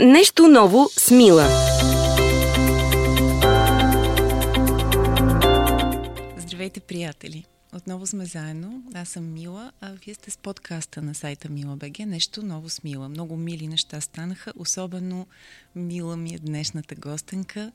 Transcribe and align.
Нещо 0.00 0.48
ново 0.48 0.88
с 0.98 1.10
Мила. 1.10 1.48
Здравейте, 6.38 6.80
приятели! 6.80 7.44
Отново 7.74 8.06
сме 8.06 8.24
заедно. 8.24 8.82
Аз 8.94 9.08
съм 9.08 9.32
Мила, 9.32 9.72
а 9.80 9.92
вие 9.92 10.14
сте 10.14 10.30
с 10.30 10.36
подкаста 10.36 11.02
на 11.02 11.14
сайта 11.14 11.48
Мила 11.48 11.76
БГ. 11.76 11.98
Нещо 11.98 12.42
ново 12.42 12.68
с 12.68 12.84
Мила. 12.84 13.08
Много 13.08 13.36
мили 13.36 13.68
неща 13.68 14.00
станаха. 14.00 14.52
Особено 14.56 15.26
мила 15.74 16.16
ми 16.16 16.34
е 16.34 16.38
днешната 16.38 16.94
гостенка 16.94 17.72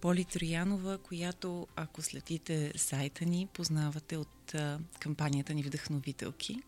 Поли 0.00 0.24
Троянова, 0.24 0.98
която, 0.98 1.66
ако 1.76 2.02
следите 2.02 2.72
сайта 2.76 3.24
ни, 3.24 3.48
познавате 3.52 4.16
от 4.16 4.54
а, 4.54 4.78
кампанията 5.00 5.54
ни 5.54 5.62
Вдъхновителки 5.62 6.62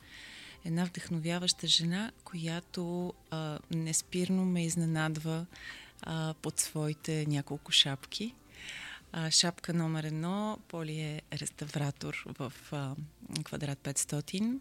една 0.64 0.84
вдъхновяваща 0.84 1.66
жена, 1.66 2.12
която 2.24 3.14
а, 3.30 3.58
неспирно 3.70 4.44
ме 4.44 4.64
изненадва 4.64 5.46
а, 6.02 6.34
под 6.42 6.60
своите 6.60 7.26
няколко 7.28 7.72
шапки. 7.72 8.34
А, 9.12 9.30
шапка 9.30 9.74
номер 9.74 10.04
едно, 10.04 10.58
Поли 10.68 11.00
е 11.00 11.22
реставратор 11.32 12.24
в 12.38 12.52
а, 12.72 12.94
квадрат 13.44 13.78
500. 13.78 14.58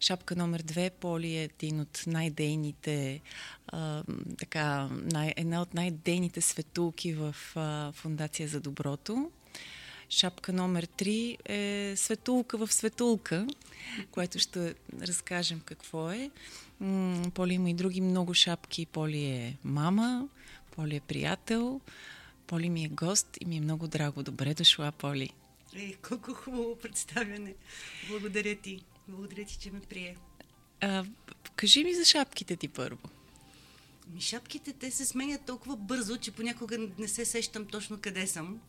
Шапка 0.00 0.36
номер 0.36 0.62
две, 0.62 0.90
Поли 0.90 1.36
е 1.36 1.44
един 1.44 1.80
от 1.80 2.04
най-дейните, 2.06 3.20
а, 3.66 4.02
така, 4.38 4.88
най- 4.92 5.34
една 5.36 5.62
от 5.62 5.74
най-дейните 5.74 6.40
светулки 6.40 7.14
в 7.14 7.36
а, 7.54 7.92
Фундация 7.92 8.48
за 8.48 8.60
доброто. 8.60 9.30
Шапка 10.10 10.52
номер 10.52 10.86
3 10.86 11.36
е 11.50 11.96
светулка 11.96 12.58
в 12.58 12.72
светулка, 12.72 13.46
което 14.10 14.38
ще 14.38 14.74
разкажем 15.02 15.60
какво 15.60 16.10
е. 16.10 16.30
Поли 17.34 17.54
има 17.54 17.70
и 17.70 17.74
други 17.74 18.00
много 18.00 18.34
шапки. 18.34 18.86
Поли 18.86 19.24
е 19.24 19.56
мама, 19.64 20.28
Поли 20.76 20.96
е 20.96 21.00
приятел, 21.00 21.80
Поли 22.46 22.70
ми 22.70 22.84
е 22.84 22.88
гост 22.88 23.38
и 23.40 23.44
ми 23.44 23.56
е 23.56 23.60
много 23.60 23.88
драго. 23.88 24.22
Добре 24.22 24.54
дошла, 24.54 24.92
Поли. 24.92 25.30
Е, 25.76 25.92
колко 25.92 26.34
хубаво 26.34 26.76
представяне. 26.76 27.54
Благодаря 28.08 28.56
ти. 28.56 28.82
Благодаря 29.08 29.44
ти, 29.44 29.58
че 29.58 29.70
ме 29.70 29.80
прие. 29.80 30.16
А, 30.80 31.04
кажи 31.56 31.84
ми 31.84 31.94
за 31.94 32.04
шапките 32.04 32.56
ти 32.56 32.68
първо. 32.68 33.08
Ми 34.14 34.20
шапките, 34.20 34.72
те 34.72 34.90
се 34.90 35.04
сменят 35.04 35.46
толкова 35.46 35.76
бързо, 35.76 36.16
че 36.16 36.30
понякога 36.30 36.78
не 36.98 37.08
се 37.08 37.24
сещам 37.24 37.66
точно 37.66 37.98
къде 38.00 38.26
съм. 38.26 38.60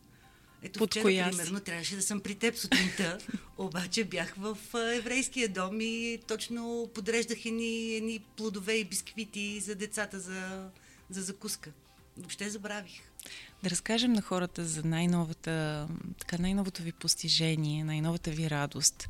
Ето 0.66 0.78
Под 0.78 0.90
вчера, 0.90 1.02
коя 1.02 1.28
примерно, 1.30 1.60
трябваше 1.60 1.96
да 1.96 2.02
съм 2.02 2.20
при 2.20 2.34
теб 2.34 2.56
сутринта, 2.56 3.18
обаче 3.58 4.04
бях 4.04 4.34
в 4.36 4.58
еврейския 4.74 5.48
дом 5.48 5.80
и 5.80 6.18
точно 6.26 6.90
подреждах 6.94 7.46
едни, 7.46 7.94
едни 7.94 8.20
плодове 8.36 8.72
и 8.72 8.84
бисквити 8.84 9.60
за 9.60 9.74
децата 9.74 10.20
за, 10.20 10.68
за 11.10 11.22
закуска. 11.22 11.70
Въобще 12.16 12.50
забравих. 12.50 13.00
Да 13.62 13.70
разкажем 13.70 14.12
на 14.12 14.22
хората 14.22 14.64
за 14.64 14.82
най-новата, 14.84 15.88
така, 16.18 16.38
най-новото 16.38 16.82
ви 16.82 16.92
постижение, 16.92 17.84
най-новата 17.84 18.30
ви 18.30 18.50
радост. 18.50 19.08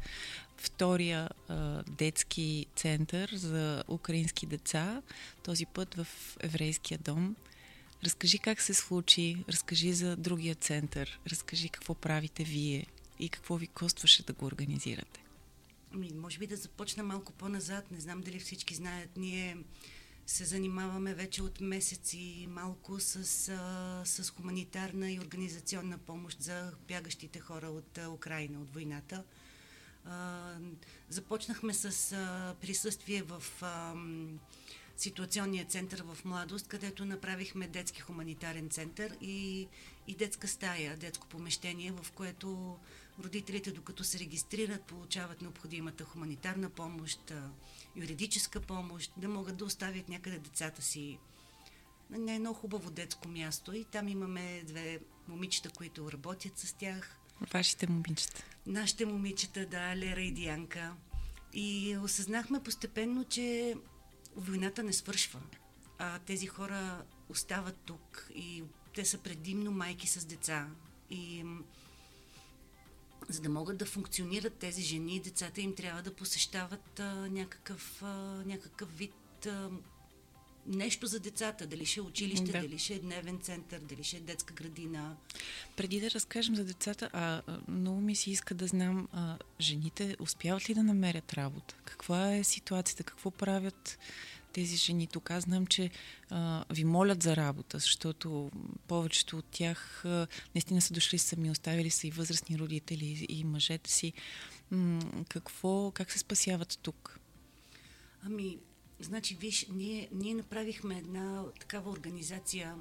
Втория 0.57 1.29
а, 1.49 1.83
детски 1.83 2.67
център 2.77 3.31
за 3.35 3.85
украински 3.89 4.47
деца, 4.47 5.03
този 5.43 5.67
път 5.67 5.95
в 5.95 6.07
еврейския 6.41 6.99
дом. 6.99 7.37
Разкажи 8.05 8.39
как 8.39 8.61
се 8.61 8.75
случи, 8.75 9.45
разкажи 9.49 9.93
за 9.93 10.17
другия 10.17 10.55
център, 10.55 11.21
разкажи 11.27 11.69
какво 11.69 11.95
правите 11.95 12.45
вие 12.45 12.87
и 13.19 13.29
какво 13.29 13.57
ви 13.57 13.67
костваше 13.67 14.23
да 14.23 14.33
го 14.33 14.47
организирате. 14.47 15.21
Ами, 15.95 16.11
може 16.15 16.39
би 16.39 16.47
да 16.47 16.57
започна 16.57 17.03
малко 17.03 17.33
по-назад. 17.33 17.91
Не 17.91 18.01
знам 18.01 18.21
дали 18.21 18.41
всички 18.41 18.75
знаят. 18.75 19.11
Ние 19.17 19.57
се 20.27 20.45
занимаваме 20.45 21.15
вече 21.15 21.43
от 21.43 21.61
месеци 21.61 22.47
малко 22.51 23.01
с, 23.01 23.25
с 24.05 24.31
хуманитарна 24.31 25.13
и 25.13 25.21
организационна 25.21 25.99
помощ 25.99 26.43
за 26.43 26.73
бягащите 26.89 27.41
хора 27.41 27.67
от 27.67 27.99
Украина, 28.09 28.61
от 28.61 28.75
войната. 28.75 29.25
Започнахме 31.09 31.75
с 31.75 32.17
присъствие 32.61 33.23
в 33.23 33.43
ситуационния 34.97 35.65
център 35.65 36.03
в 36.03 36.25
Младост, 36.25 36.69
където 36.69 37.05
направихме 37.05 37.69
детски 37.69 38.01
хуманитарен 38.01 38.71
център 38.71 39.17
и, 39.21 39.69
и 40.07 40.15
детска 40.15 40.49
стая, 40.49 40.97
детско 40.97 41.27
помещение, 41.27 41.93
в 41.93 42.13
което 42.13 42.79
родителите, 43.25 43.73
докато 43.73 44.05
се 44.05 44.19
регистрират, 44.19 44.83
получават 44.83 45.43
необходимата 45.43 46.05
хуманитарна 46.05 46.71
помощ, 46.71 47.33
юридическа 47.97 48.61
помощ, 48.61 49.13
да 49.17 49.29
могат 49.29 49.57
да 49.57 49.65
оставят 49.65 50.09
някъде 50.09 50.39
децата 50.39 50.83
си 50.83 51.19
на 52.11 52.33
едно 52.33 52.55
хубаво 52.55 52.91
детско 52.91 53.29
място. 53.29 53.73
И 53.73 53.85
там 53.85 54.09
имаме 54.09 54.63
две 54.65 55.01
момичета, 55.29 55.71
които 55.71 56.13
работят 56.13 56.59
с 56.59 56.73
тях. 56.73 57.17
Вашите 57.53 57.87
момичета. 57.91 58.45
Нашите 58.67 59.07
момичета, 59.07 59.67
да, 59.67 59.97
Лера 59.97 60.21
и 60.21 60.33
Дианка. 60.33 60.93
И 61.53 61.97
осъзнахме 62.05 62.63
постепенно, 62.63 63.25
че 63.25 63.75
войната 64.37 64.83
не 64.83 64.93
свършва. 64.93 65.41
А 65.99 66.19
тези 66.19 66.47
хора 66.47 67.05
остават 67.29 67.77
тук 67.77 68.29
и 68.35 68.65
те 68.95 69.05
са 69.05 69.19
предимно 69.19 69.71
майки 69.71 70.07
с 70.07 70.25
деца. 70.25 70.69
И 71.11 71.45
за 73.29 73.41
да 73.41 73.49
могат 73.49 73.79
да 73.79 73.87
функционират 73.87 74.55
тези 74.55 74.83
жени, 74.83 75.21
децата 75.21 75.61
им 75.61 75.75
трябва 75.75 76.03
да 76.03 76.15
посещават 76.15 77.01
а, 77.01 77.29
някакъв, 77.31 78.03
а, 78.03 78.07
някакъв 78.47 78.99
вид 78.99 79.47
а, 79.47 79.71
нещо 80.67 81.07
за 81.07 81.21
децата. 81.21 81.67
Дали 81.67 81.87
ще 81.87 82.01
е 82.01 82.03
училище, 82.03 82.53
да. 82.53 82.61
дали 82.61 82.79
ще 82.79 82.95
е 82.95 82.99
дневен 82.99 83.39
център, 83.39 83.81
дали 83.81 84.05
ще 84.05 84.17
е 84.17 84.21
детска 84.21 84.55
градина. 84.55 85.17
Преди 85.77 86.01
да 86.01 86.11
разкажем 86.11 86.57
за 86.57 86.65
децата, 86.65 87.11
а, 87.13 87.43
много 87.69 88.01
ми 88.01 88.17
се 88.17 88.31
иска 88.31 88.55
да 88.55 88.67
знам, 88.67 89.09
а, 89.13 89.39
жените 89.61 90.17
успяват 90.21 90.71
ли 90.71 90.75
да 90.75 90.83
намерят 90.83 91.33
работа? 91.35 91.75
Каква 91.85 92.35
е 92.35 92.45
ситуацията? 92.45 93.05
Какво 93.05 93.31
правят 93.31 93.99
тези 94.53 94.77
жени 94.77 95.07
тук? 95.07 95.31
Аз 95.31 95.45
знам, 95.45 95.67
че 95.67 95.91
а, 96.31 96.65
ви 96.71 96.85
молят 96.85 97.23
за 97.23 97.37
работа, 97.37 97.79
защото 97.79 98.51
повечето 98.89 99.39
от 99.39 99.45
тях 99.51 100.05
а, 100.05 100.27
наистина 100.55 100.81
са 100.81 100.95
дошли 100.95 101.19
сами, 101.19 101.51
оставили 101.51 101.91
са 101.91 102.07
и 102.07 102.11
възрастни 102.11 102.59
родители, 102.59 103.27
и 103.29 103.45
мъжете 103.45 103.91
си. 103.91 104.13
М- 104.71 105.25
какво, 105.29 105.91
как 105.91 106.13
се 106.13 106.19
спасяват 106.19 106.79
тук? 106.83 107.21
Ами, 108.23 108.59
Значи, 109.01 109.37
виж, 109.41 109.67
ние, 109.73 110.09
ние 110.13 110.35
направихме 110.35 110.99
една 110.99 111.45
такава 111.61 111.91
организация. 111.91 112.75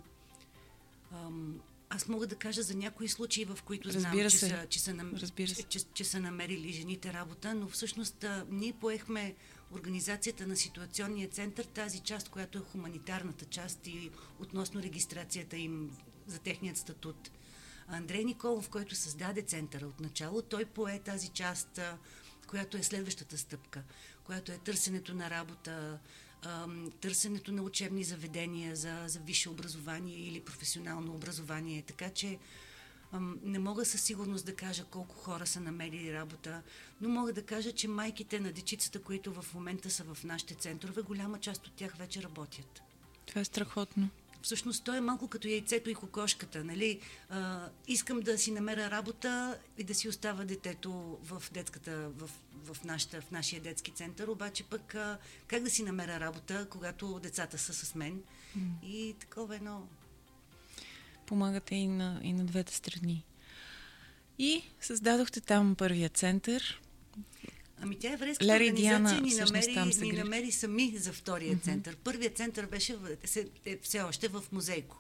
Ам, 1.12 1.60
аз 1.90 2.08
мога 2.08 2.28
да 2.28 2.36
кажа 2.36 2.62
за 2.64 2.76
някои 2.76 3.08
случаи, 3.08 3.46
в 3.46 3.60
които 3.66 3.92
знам, 3.92 4.04
Разбира 4.04 4.30
че, 4.30 4.38
се. 4.38 4.50
са, 4.50 4.68
че, 4.70 4.80
са 4.80 4.94
нам... 4.94 5.14
Разбира 5.16 5.48
се. 5.48 5.64
че, 5.64 5.80
че, 5.80 5.86
че 5.94 6.04
са 6.04 6.20
намерили 6.20 6.74
жените 6.74 7.14
работа, 7.14 7.56
но 7.56 7.68
всъщност 7.68 8.24
а, 8.24 8.46
ние 8.50 8.74
поехме 8.74 9.36
организацията 9.72 10.48
на 10.48 10.56
ситуационния 10.56 11.30
център, 11.30 11.66
тази 11.66 12.00
част, 12.00 12.30
която 12.30 12.58
е 12.58 12.62
хуманитарната 12.62 13.46
част 13.46 13.88
и 13.88 14.12
относно 14.40 14.82
регистрацията 14.82 15.58
им 15.58 15.92
за 16.28 16.40
техният 16.40 16.78
статут. 16.78 17.32
Андрей 17.88 18.24
Николов, 18.24 18.70
който 18.70 18.96
създаде 18.96 19.42
центъра 19.42 19.88
от 19.88 20.00
начало, 20.00 20.42
той 20.42 20.66
пое 20.66 21.00
тази 21.00 21.30
част, 21.30 21.80
която 22.48 22.78
е 22.78 22.84
следващата 22.84 23.38
стъпка, 23.38 23.84
която 24.24 24.52
е 24.52 24.58
търсенето 24.58 25.14
на 25.14 25.30
работа, 25.30 26.00
търсенето 27.02 27.52
на 27.52 27.62
учебни 27.62 28.04
заведения 28.04 28.76
за, 28.76 29.04
за 29.08 29.20
висше 29.20 29.50
образование 29.50 30.18
или 30.18 30.40
професионално 30.40 31.14
образование. 31.14 31.82
Така 31.82 32.10
че 32.10 32.40
не 33.44 33.60
мога 33.60 33.86
със 33.86 34.02
сигурност 34.02 34.46
да 34.46 34.56
кажа 34.56 34.84
колко 34.84 35.16
хора 35.16 35.48
са 35.48 35.60
намерили 35.60 36.14
работа, 36.14 36.62
но 37.02 37.10
мога 37.10 37.34
да 37.34 37.46
кажа, 37.46 37.72
че 37.72 37.88
майките 37.88 38.40
на 38.40 38.52
дечицата, 38.52 39.02
които 39.02 39.42
в 39.42 39.54
момента 39.54 39.90
са 39.90 40.04
в 40.04 40.24
нашите 40.24 40.56
центрове, 40.56 41.02
голяма 41.02 41.40
част 41.40 41.68
от 41.68 41.74
тях 41.74 41.96
вече 41.98 42.24
работят. 42.24 42.82
Това 43.26 43.42
е 43.42 43.46
страхотно 43.46 44.10
всъщност 44.46 44.84
то 44.84 44.94
е 44.94 45.02
малко 45.02 45.28
като 45.28 45.48
яйцето 45.48 45.90
и 45.90 45.96
кокошката. 45.96 46.64
Нали? 46.64 47.00
А, 47.30 47.70
искам 47.88 48.20
да 48.20 48.38
си 48.38 48.52
намеря 48.52 48.92
работа 48.92 49.58
и 49.78 49.84
да 49.84 49.96
си 49.96 50.10
остава 50.10 50.46
детето 50.46 51.20
в 51.24 51.44
детската, 51.52 52.10
в, 52.10 52.30
в, 52.64 52.84
нашата, 52.84 53.22
в 53.22 53.32
нашия 53.32 53.62
детски 53.62 53.92
център, 53.92 54.28
обаче 54.28 54.64
пък 54.64 54.96
а, 54.96 55.18
как 55.48 55.64
да 55.64 55.70
си 55.70 55.84
намеря 55.84 56.20
работа, 56.20 56.68
когато 56.70 57.20
децата 57.20 57.58
са 57.58 57.74
с 57.74 57.96
мен 57.96 58.22
mm. 58.58 58.84
и 58.84 59.16
такова 59.20 59.56
едно. 59.56 59.88
Помагате 61.26 61.76
и 61.76 61.88
на, 61.88 62.20
и 62.24 62.34
на 62.34 62.46
двете 62.46 62.76
страни. 62.76 63.26
И 64.40 64.64
създадохте 64.82 65.42
там 65.42 65.76
първия 65.76 66.10
център. 66.10 66.82
Ами 67.86 68.00
тя 68.00 68.14
еврейската 68.14 68.46
Лери 68.46 68.70
организация 68.70 69.22
Диана, 69.22 69.22
ни, 69.22 69.36
намери, 69.36 69.74
там 69.74 69.94
се 69.94 70.06
ни 70.06 70.12
намери 70.12 70.52
сами 70.52 70.98
за 70.98 71.14
втория 71.14 71.56
mm-hmm. 71.56 71.64
център. 71.64 71.96
Първият 71.96 72.38
център 72.38 72.66
беше 72.66 72.96
в, 72.96 73.18
е, 73.66 73.78
все 73.82 74.02
още 74.02 74.28
в 74.28 74.44
музейко. 74.52 74.98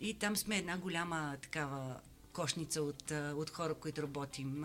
И 0.00 0.14
там 0.14 0.36
сме 0.36 0.58
една 0.58 0.78
голяма 0.78 1.36
такава 1.42 2.00
кошница 2.32 2.82
от, 2.82 3.10
от 3.10 3.50
хора, 3.50 3.74
които 3.74 4.02
работим. 4.02 4.64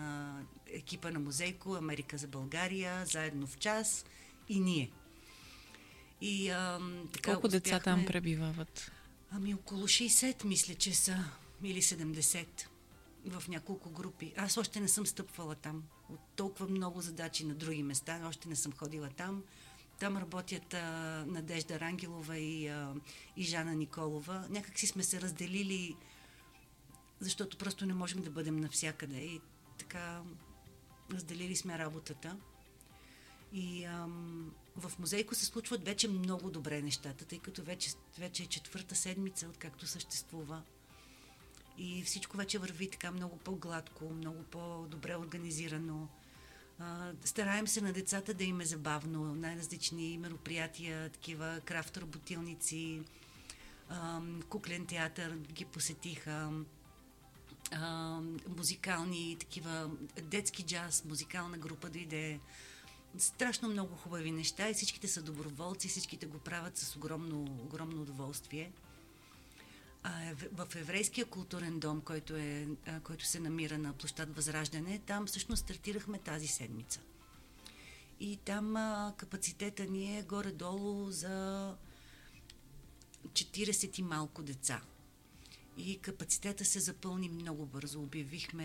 Екипа 0.66 1.10
на 1.10 1.18
музейко, 1.18 1.74
Америка 1.74 2.18
за 2.18 2.26
България, 2.26 3.06
заедно 3.06 3.46
в 3.46 3.58
час 3.58 4.04
и 4.48 4.60
ние. 4.60 4.90
И, 6.20 6.50
а, 6.50 6.80
така 7.12 7.32
Колко 7.32 7.46
успяхме... 7.46 7.60
деца 7.60 7.80
там 7.80 8.06
пребивават? 8.06 8.92
Ами 9.30 9.54
около 9.54 9.82
60, 9.82 10.44
мисля, 10.44 10.74
че 10.74 10.94
са, 10.94 11.24
или 11.62 11.82
70 11.82 12.46
в 13.26 13.48
няколко 13.48 13.90
групи. 13.90 14.32
Аз 14.36 14.56
още 14.56 14.80
не 14.80 14.88
съм 14.88 15.06
стъпвала 15.06 15.54
там. 15.54 15.82
От 16.10 16.20
толкова 16.36 16.68
много 16.68 17.00
задачи 17.00 17.44
на 17.44 17.54
други 17.54 17.82
места, 17.82 18.20
още 18.28 18.48
не 18.48 18.56
съм 18.56 18.72
ходила 18.72 19.10
там. 19.16 19.42
Там 19.98 20.16
работят 20.16 20.74
а, 20.74 21.24
Надежда 21.26 21.80
Рангелова 21.80 22.38
и, 22.38 22.68
а, 22.68 22.94
и 23.36 23.42
Жана 23.42 23.74
Николова. 23.74 24.46
Някак 24.50 24.78
си 24.78 24.86
сме 24.86 25.02
се 25.02 25.20
разделили, 25.20 25.96
защото 27.20 27.58
просто 27.58 27.86
не 27.86 27.94
можем 27.94 28.22
да 28.22 28.30
бъдем 28.30 28.56
навсякъде. 28.56 29.16
И 29.16 29.40
така 29.78 30.22
разделили 31.12 31.56
сме 31.56 31.78
работата. 31.78 32.36
И 33.52 33.84
ам, 33.84 34.52
в 34.76 34.92
музейко 34.98 35.34
се 35.34 35.44
случват 35.44 35.84
вече 35.84 36.08
много 36.08 36.50
добре 36.50 36.82
нещата, 36.82 37.24
тъй 37.24 37.38
като 37.38 37.62
вече, 37.62 37.90
вече 38.18 38.42
е 38.42 38.46
четвърта 38.46 38.94
седмица, 38.94 39.48
откакто 39.48 39.86
съществува. 39.86 40.62
И 41.78 42.02
всичко 42.02 42.36
вече 42.36 42.58
върви 42.58 42.90
така 42.90 43.10
много 43.10 43.36
по-гладко, 43.36 44.10
много 44.10 44.42
по-добре 44.42 45.16
организирано. 45.16 46.08
Стараем 47.24 47.66
се 47.66 47.80
на 47.80 47.92
децата 47.92 48.34
да 48.34 48.44
им 48.44 48.60
е 48.60 48.64
забавно, 48.64 49.34
най-различни 49.34 50.18
мероприятия, 50.18 51.10
такива 51.10 51.60
крафт 51.64 51.96
работилници, 51.96 53.02
куклен 54.48 54.86
театър 54.86 55.36
ги 55.36 55.64
посетиха, 55.64 56.52
музикални, 58.56 59.36
такива 59.40 59.90
детски 60.22 60.62
джаз, 60.62 61.04
музикална 61.04 61.58
група 61.58 61.90
дойде. 61.90 62.40
Страшно 63.18 63.68
много 63.68 63.96
хубави 63.96 64.30
неща 64.30 64.68
и 64.68 64.74
всичките 64.74 65.08
са 65.08 65.22
доброволци, 65.22 65.88
всичките 65.88 66.26
го 66.26 66.38
правят 66.38 66.78
с 66.78 66.96
огромно, 66.96 67.42
огромно 67.42 68.02
удоволствие. 68.02 68.72
В 70.52 70.76
Еврейския 70.76 71.26
културен 71.26 71.78
дом, 71.80 72.00
който, 72.00 72.36
е, 72.36 72.68
който 73.04 73.24
се 73.24 73.40
намира 73.40 73.78
на 73.78 73.92
площад 73.92 74.36
Възраждане, 74.36 74.98
там 75.06 75.26
всъщност 75.26 75.62
стартирахме 75.62 76.18
тази 76.18 76.46
седмица. 76.46 77.00
И 78.20 78.36
там 78.36 78.76
а, 78.76 79.14
капацитета 79.16 79.84
ни 79.84 80.18
е 80.18 80.22
горе-долу 80.22 81.10
за 81.10 81.76
40 83.28 83.98
и 83.98 84.02
малко 84.02 84.42
деца. 84.42 84.80
И 85.76 85.98
капацитета 85.98 86.64
се 86.64 86.80
запълни 86.80 87.28
много 87.28 87.66
бързо. 87.66 88.02
Обявихме 88.02 88.64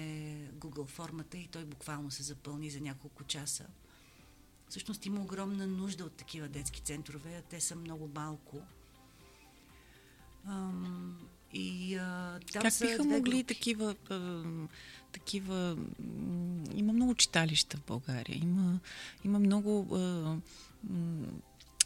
Google 0.54 0.88
формата 0.88 1.38
и 1.38 1.48
той 1.48 1.66
буквално 1.66 2.12
се 2.12 2.24
запълни 2.24 2.70
за 2.70 2.82
няколко 2.82 3.24
часа. 3.24 3.68
Всъщност 4.70 5.06
има 5.06 5.22
огромна 5.22 5.68
нужда 5.68 6.06
от 6.06 6.14
такива 6.14 6.48
детски 6.48 6.82
центрове, 6.82 7.36
а 7.38 7.42
те 7.42 7.62
са 7.62 7.76
много 7.76 8.10
малко. 8.16 8.62
Ам, 10.48 11.18
и 11.54 11.96
а, 11.96 12.40
там 12.54 12.62
как 12.62 12.74
биха 12.82 13.04
могли 13.04 13.32
групи. 13.32 13.44
такива, 13.44 13.96
а, 14.10 14.44
такива... 15.12 15.78
Има 16.74 16.94
много 16.94 17.16
читалища 17.16 17.78
в 17.78 17.84
България. 17.88 18.38
Има, 18.38 18.80
има 19.26 19.40
много 19.40 19.96
а, 19.96 20.00
м, 20.90 21.26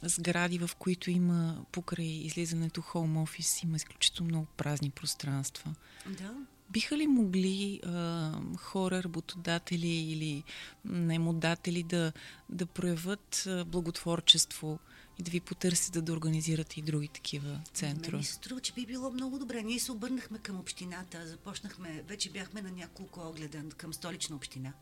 сгради, 0.03 0.57
в 0.57 0.69
които 0.79 1.11
има 1.11 1.65
покрай 1.71 2.05
излизането 2.05 2.81
хоум 2.81 3.17
офис, 3.17 3.63
има 3.63 3.75
изключително 3.75 4.29
много 4.29 4.47
празни 4.57 4.89
пространства. 4.89 5.75
Да. 6.07 6.33
Биха 6.69 6.97
ли 6.97 7.07
могли 7.07 7.81
а, 7.85 8.31
хора, 8.57 9.03
работодатели 9.03 9.87
или 9.87 10.43
наемодатели 10.85 11.83
да, 11.83 12.11
да 12.49 12.65
проявят 12.65 13.43
а, 13.47 13.65
благотворчество 13.65 14.79
и 15.19 15.23
да 15.23 15.31
ви 15.31 15.39
потърсят 15.39 15.93
да, 15.93 16.01
да 16.01 16.13
организират 16.13 16.77
и 16.77 16.81
други 16.81 17.07
такива 17.07 17.61
центрове? 17.73 18.17
ми 18.17 18.23
се 18.23 18.33
струва, 18.33 18.61
че 18.61 18.73
би 18.73 18.85
било 18.85 19.11
много 19.11 19.39
добре. 19.39 19.63
Ние 19.63 19.79
се 19.79 19.91
обърнахме 19.91 20.39
към 20.39 20.59
общината, 20.59 21.27
започнахме, 21.27 22.03
вече 22.07 22.29
бяхме 22.29 22.61
на 22.61 22.71
няколко 22.71 23.19
огледа 23.19 23.63
към 23.77 23.93
столична 23.93 24.35
община. 24.35 24.73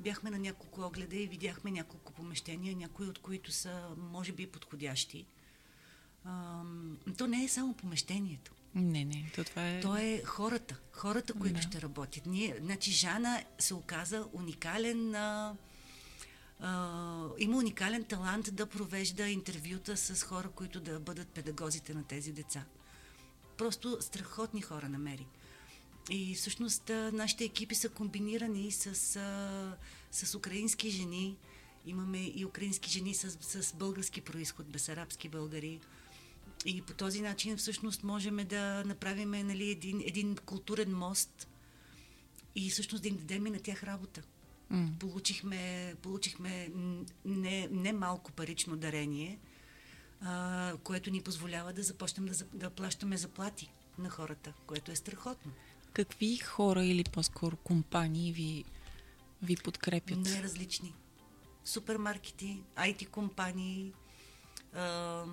Бяхме 0.00 0.30
на 0.30 0.38
няколко 0.38 0.80
огледа 0.80 1.16
и 1.16 1.26
видяхме 1.26 1.70
няколко 1.70 2.12
помещения, 2.12 2.76
някои 2.76 3.06
от 3.06 3.18
които 3.18 3.52
са, 3.52 3.88
може 3.96 4.32
би, 4.32 4.46
подходящи. 4.46 5.26
Ам, 6.24 6.98
то 7.18 7.26
не 7.26 7.44
е 7.44 7.48
само 7.48 7.74
помещението. 7.74 8.52
Не, 8.74 9.04
не, 9.04 9.30
то 9.34 9.44
това 9.44 9.68
е... 9.68 9.80
То 9.80 9.96
е 9.96 10.22
хората, 10.24 10.76
хората, 10.92 11.32
които 11.32 11.54
Да. 11.54 11.62
ще 11.62 11.82
работят. 11.82 12.26
Ние, 12.26 12.56
значи 12.60 12.90
Жана 12.92 13.44
се 13.58 13.74
оказа 13.74 14.26
уникален 14.32 15.14
а, 15.14 15.54
има 17.38 17.56
уникален 17.56 18.04
талант 18.04 18.54
да 18.54 18.66
провежда 18.66 19.28
интервюта 19.28 19.96
с 19.96 20.22
хора, 20.22 20.48
които 20.48 20.80
да 20.80 21.00
бъдат 21.00 21.28
педагозите 21.28 21.94
на 21.94 22.04
тези 22.04 22.32
деца. 22.32 22.64
Просто 23.56 23.98
страхотни 24.00 24.62
хора 24.62 24.88
намери. 24.88 25.26
И 26.10 26.34
всъщност 26.34 26.88
нашите 26.88 27.44
екипи 27.44 27.74
са 27.74 27.88
комбинирани 27.88 28.72
с, 28.72 28.94
с 30.10 30.34
украински 30.34 30.90
жени. 30.90 31.36
Имаме 31.86 32.18
и 32.18 32.44
украински 32.44 32.90
жени 32.90 33.14
с, 33.14 33.62
с 33.62 33.74
български 33.74 34.20
происход, 34.20 34.66
бесарабски 34.66 35.28
българи. 35.28 35.80
И 36.66 36.82
по 36.82 36.92
този 36.92 37.20
начин 37.20 37.56
всъщност 37.56 38.02
можем 38.02 38.36
да 38.36 38.84
направим 38.84 39.30
нали, 39.30 39.70
един, 39.70 40.00
един 40.00 40.36
културен 40.36 40.96
мост 40.96 41.48
и 42.54 42.70
всъщност 42.70 43.02
да 43.02 43.08
им 43.08 43.16
дадем 43.16 43.46
и 43.46 43.50
на 43.50 43.60
тях 43.60 43.82
работа. 43.82 44.22
М. 44.70 44.96
Получихме, 45.00 45.94
получихме 46.02 46.68
не, 47.24 47.68
не 47.70 47.92
малко 47.92 48.32
парично 48.32 48.76
дарение, 48.76 49.38
а, 50.20 50.72
което 50.84 51.10
ни 51.10 51.22
позволява 51.22 51.72
да 51.72 51.82
започнем 51.82 52.26
да, 52.26 52.44
да 52.54 52.70
плащаме 52.70 53.16
заплати 53.16 53.72
на 53.98 54.10
хората, 54.10 54.52
което 54.66 54.92
е 54.92 54.96
страхотно. 54.96 55.52
Какви 55.92 56.36
хора 56.36 56.84
или 56.84 57.04
по-скоро 57.04 57.56
компании 57.56 58.32
ви, 58.32 58.64
ви 59.42 59.56
подкрепят? 59.56 60.18
Най-различни. 60.18 60.94
Супермаркети, 61.64 62.62
IT 62.76 63.08
компании, 63.08 63.92
а, 64.74 65.24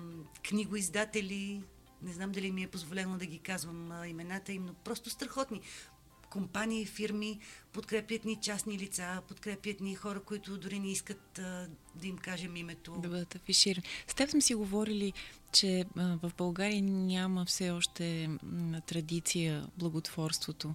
книгоиздатели, 0.48 1.62
не 2.02 2.12
знам 2.12 2.32
дали 2.32 2.50
ми 2.50 2.62
е 2.62 2.70
позволено 2.70 3.18
да 3.18 3.26
ги 3.26 3.38
казвам 3.38 3.92
а, 3.92 4.08
имената 4.08 4.52
им, 4.52 4.64
но 4.66 4.74
просто 4.74 5.10
страхотни. 5.10 5.60
Компании, 6.30 6.86
фирми, 6.86 7.38
подкрепят 7.72 8.24
ни 8.24 8.36
частни 8.36 8.78
лица, 8.78 9.22
подкрепят 9.28 9.80
ни 9.80 9.94
хора, 9.94 10.20
които 10.20 10.58
дори 10.58 10.78
не 10.78 10.90
искат 10.90 11.38
а, 11.38 11.68
да 11.94 12.06
им 12.06 12.18
кажем 12.18 12.56
името. 12.56 12.92
Да 12.92 13.08
бъдат 13.08 13.34
афиширани. 13.34 13.86
С 14.06 14.14
теб 14.14 14.30
сме 14.30 14.40
си 14.40 14.54
говорили, 14.54 15.12
че 15.52 15.84
а, 15.96 16.18
в 16.22 16.32
България 16.38 16.82
няма 16.82 17.44
все 17.44 17.70
още 17.70 18.28
м, 18.42 18.80
традиция 18.80 19.66
благотворството. 19.78 20.74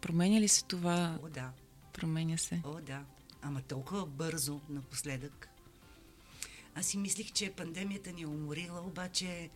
Променя 0.00 0.40
ли 0.40 0.48
се 0.48 0.64
това? 0.64 1.18
О, 1.22 1.28
да. 1.28 1.50
Променя 1.92 2.36
се. 2.36 2.62
О, 2.64 2.80
да. 2.80 3.04
Ама 3.42 3.62
толкова 3.62 4.06
бързо 4.06 4.60
напоследък. 4.68 5.48
Аз 6.74 6.86
си 6.86 6.98
мислих, 6.98 7.32
че 7.32 7.50
пандемията 7.50 8.12
ни 8.12 8.22
е 8.22 8.26
уморила, 8.26 8.80
обаче 8.80 9.50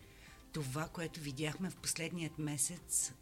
това, 0.53 0.87
което 0.87 1.19
видяхме 1.19 1.69
в 1.69 1.75
последният 1.75 2.39
месец, 2.39 3.13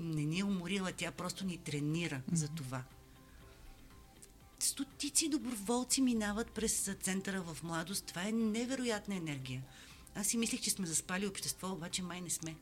не 0.00 0.24
ни 0.24 0.38
е 0.38 0.44
уморила, 0.44 0.92
тя 0.92 1.10
просто 1.10 1.44
ни 1.44 1.58
тренира 1.58 2.16
mm-hmm. 2.16 2.34
за 2.34 2.48
това. 2.48 2.84
Стотици 4.58 5.28
доброволци 5.28 6.00
минават 6.00 6.50
през 6.50 6.90
центъра 7.02 7.42
в 7.42 7.62
младост. 7.62 8.06
Това 8.06 8.28
е 8.28 8.32
невероятна 8.32 9.16
енергия. 9.16 9.62
Аз 10.14 10.26
си 10.26 10.36
мислих, 10.36 10.60
че 10.60 10.70
сме 10.70 10.86
заспали 10.86 11.26
общество, 11.26 11.72
обаче 11.72 12.02
май 12.02 12.20
не 12.20 12.30
сме. 12.30 12.56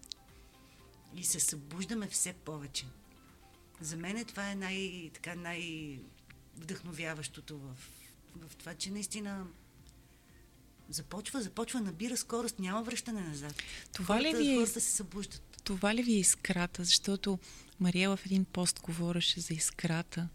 И 1.16 1.24
се 1.24 1.40
събуждаме 1.40 2.06
все 2.06 2.32
повече. 2.32 2.86
За 3.80 3.96
мен 3.96 4.24
това 4.24 4.50
е 4.50 4.54
най, 4.54 5.10
така, 5.14 5.34
най-вдъхновяващото 5.34 7.58
в, 7.58 7.74
в 8.36 8.56
това, 8.56 8.74
че 8.74 8.90
наистина 8.90 9.46
започва, 10.90 11.42
започва, 11.42 11.80
набира 11.80 12.16
скорост, 12.16 12.58
няма 12.58 12.82
връщане 12.82 13.20
назад. 13.20 13.54
Това 13.92 14.22
ли 14.22 14.24
хората, 14.24 14.38
ви 14.38 14.52
е 14.52 14.56
хората 14.56 14.80
се 14.80 14.90
събуждат. 14.90 15.47
Това 15.68 15.94
ли 15.94 16.02
ви 16.02 16.12
е 16.12 16.18
искрата? 16.18 16.84
Защото 16.84 17.38
Мария 17.80 18.16
в 18.16 18.26
един 18.26 18.44
пост 18.44 18.80
говореше 18.80 19.40
за 19.40 19.54
искрата 19.54 20.28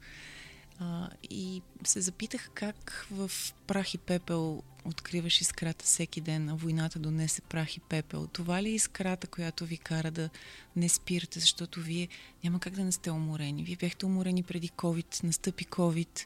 а, 0.80 1.10
и 1.30 1.62
се 1.84 2.02
запитах 2.02 2.50
как 2.54 3.08
в 3.12 3.32
прах 3.68 3.94
и 3.94 3.98
пепел 3.98 4.64
откриваш 4.86 5.42
искрата 5.42 5.86
всеки 5.86 6.22
ден, 6.22 6.50
а 6.50 6.56
войната 6.56 7.00
донесе 7.00 7.42
прах 7.42 7.78
и 7.78 7.80
пепел. 7.80 8.28
Това 8.28 8.64
ли 8.64 8.70
е 8.70 8.76
искрата, 8.76 9.28
която 9.28 9.66
ви 9.66 9.78
кара 9.78 10.12
да 10.12 10.30
не 10.76 10.90
спирате, 10.90 11.40
защото 11.40 11.82
вие 11.82 12.08
няма 12.44 12.60
как 12.60 12.74
да 12.74 12.84
не 12.84 12.92
сте 12.92 13.12
уморени. 13.12 13.64
Вие 13.64 13.76
бяхте 13.76 14.06
уморени 14.06 14.44
преди 14.44 14.70
COVID, 14.70 15.24
настъпи 15.24 15.66
COVID, 15.66 16.26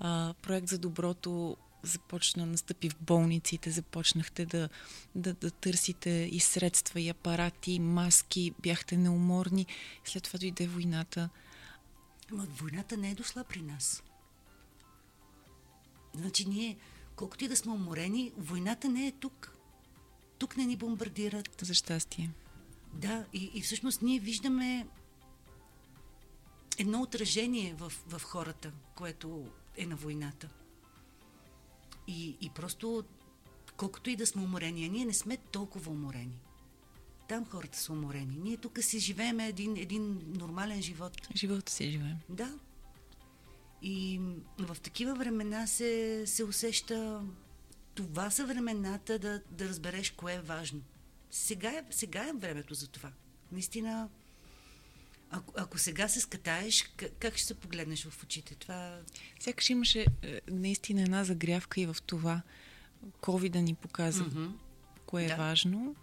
а, 0.00 0.34
проект 0.42 0.68
за 0.68 0.78
доброто 0.78 1.56
започна, 1.86 2.46
настъпи 2.46 2.90
в 2.90 2.96
болниците, 3.00 3.70
започнахте 3.70 4.46
да, 4.46 4.68
да, 5.14 5.34
да 5.34 5.50
търсите 5.50 6.10
и 6.10 6.40
средства, 6.40 7.00
и 7.00 7.08
апарати, 7.08 7.72
и 7.72 7.78
маски, 7.78 8.52
бяхте 8.62 8.96
неуморни. 8.96 9.66
След 10.04 10.22
това 10.22 10.38
дойде 10.38 10.66
войната. 10.68 11.28
Ама 12.32 12.46
войната 12.46 12.96
не 12.96 13.10
е 13.10 13.14
дошла 13.14 13.44
при 13.44 13.62
нас. 13.62 14.02
Значи 16.14 16.48
ние, 16.48 16.76
колкото 17.16 17.44
и 17.44 17.48
да 17.48 17.56
сме 17.56 17.72
уморени, 17.72 18.32
войната 18.36 18.88
не 18.88 19.06
е 19.06 19.12
тук. 19.12 19.52
тук 20.38 20.56
не 20.56 20.66
ни 20.66 20.76
бомбардират. 20.76 21.50
За 21.60 21.74
щастие. 21.74 22.30
Да, 22.92 23.24
и, 23.32 23.50
и 23.54 23.60
всъщност 23.60 24.02
ние 24.02 24.20
виждаме 24.20 24.86
едно 26.78 27.02
отражение 27.02 27.74
в, 27.78 27.92
в 28.06 28.22
хората, 28.22 28.72
което 28.94 29.46
е 29.76 29.86
на 29.86 29.96
войната. 29.96 30.48
И, 32.08 32.36
и 32.40 32.50
просто, 32.50 33.04
колкото 33.76 34.10
и 34.10 34.16
да 34.16 34.26
сме 34.26 34.42
уморени, 34.42 34.84
а 34.84 34.88
ние 34.88 35.04
не 35.04 35.14
сме 35.14 35.36
толкова 35.36 35.90
уморени. 35.90 36.40
Там 37.28 37.44
хората 37.44 37.78
са 37.78 37.92
уморени. 37.92 38.36
Ние 38.36 38.56
тук 38.56 38.78
си 38.82 38.98
живеем 38.98 39.40
един, 39.40 39.76
един 39.76 40.22
нормален 40.26 40.82
живот. 40.82 41.28
Живота 41.36 41.72
си 41.72 41.90
живеем. 41.90 42.16
Да. 42.28 42.58
И 43.82 44.20
в 44.58 44.76
такива 44.82 45.14
времена 45.14 45.66
се, 45.66 46.22
се 46.26 46.44
усеща 46.44 47.22
това 47.94 48.30
са 48.30 48.46
времената 48.46 49.18
да, 49.18 49.42
да 49.50 49.68
разбереш 49.68 50.10
кое 50.10 50.34
е 50.34 50.40
важно. 50.40 50.82
Сега 51.30 51.70
е, 51.70 51.84
сега 51.90 52.28
е 52.28 52.32
времето 52.32 52.74
за 52.74 52.88
това. 52.88 53.12
Наистина, 53.52 54.08
ако, 55.30 55.54
ако 55.56 55.78
сега 55.78 56.08
се 56.08 56.20
скатаеш, 56.20 56.90
как, 57.18 57.36
ще 57.36 57.46
се 57.46 57.54
погледнеш 57.54 58.04
в 58.04 58.22
очите? 58.22 58.54
Това... 58.54 58.98
Сякаш 59.40 59.70
имаше 59.70 60.06
е, 60.22 60.40
наистина 60.50 61.02
една 61.02 61.24
загрявка 61.24 61.80
и 61.80 61.86
в 61.86 61.96
това. 62.06 62.42
COVID 63.20 63.48
да 63.48 63.62
ни 63.62 63.74
показа 63.74 64.24
mm-hmm. 64.24 64.50
кое 65.06 65.24
е 65.24 65.28
да. 65.28 65.36
важно. 65.36 65.96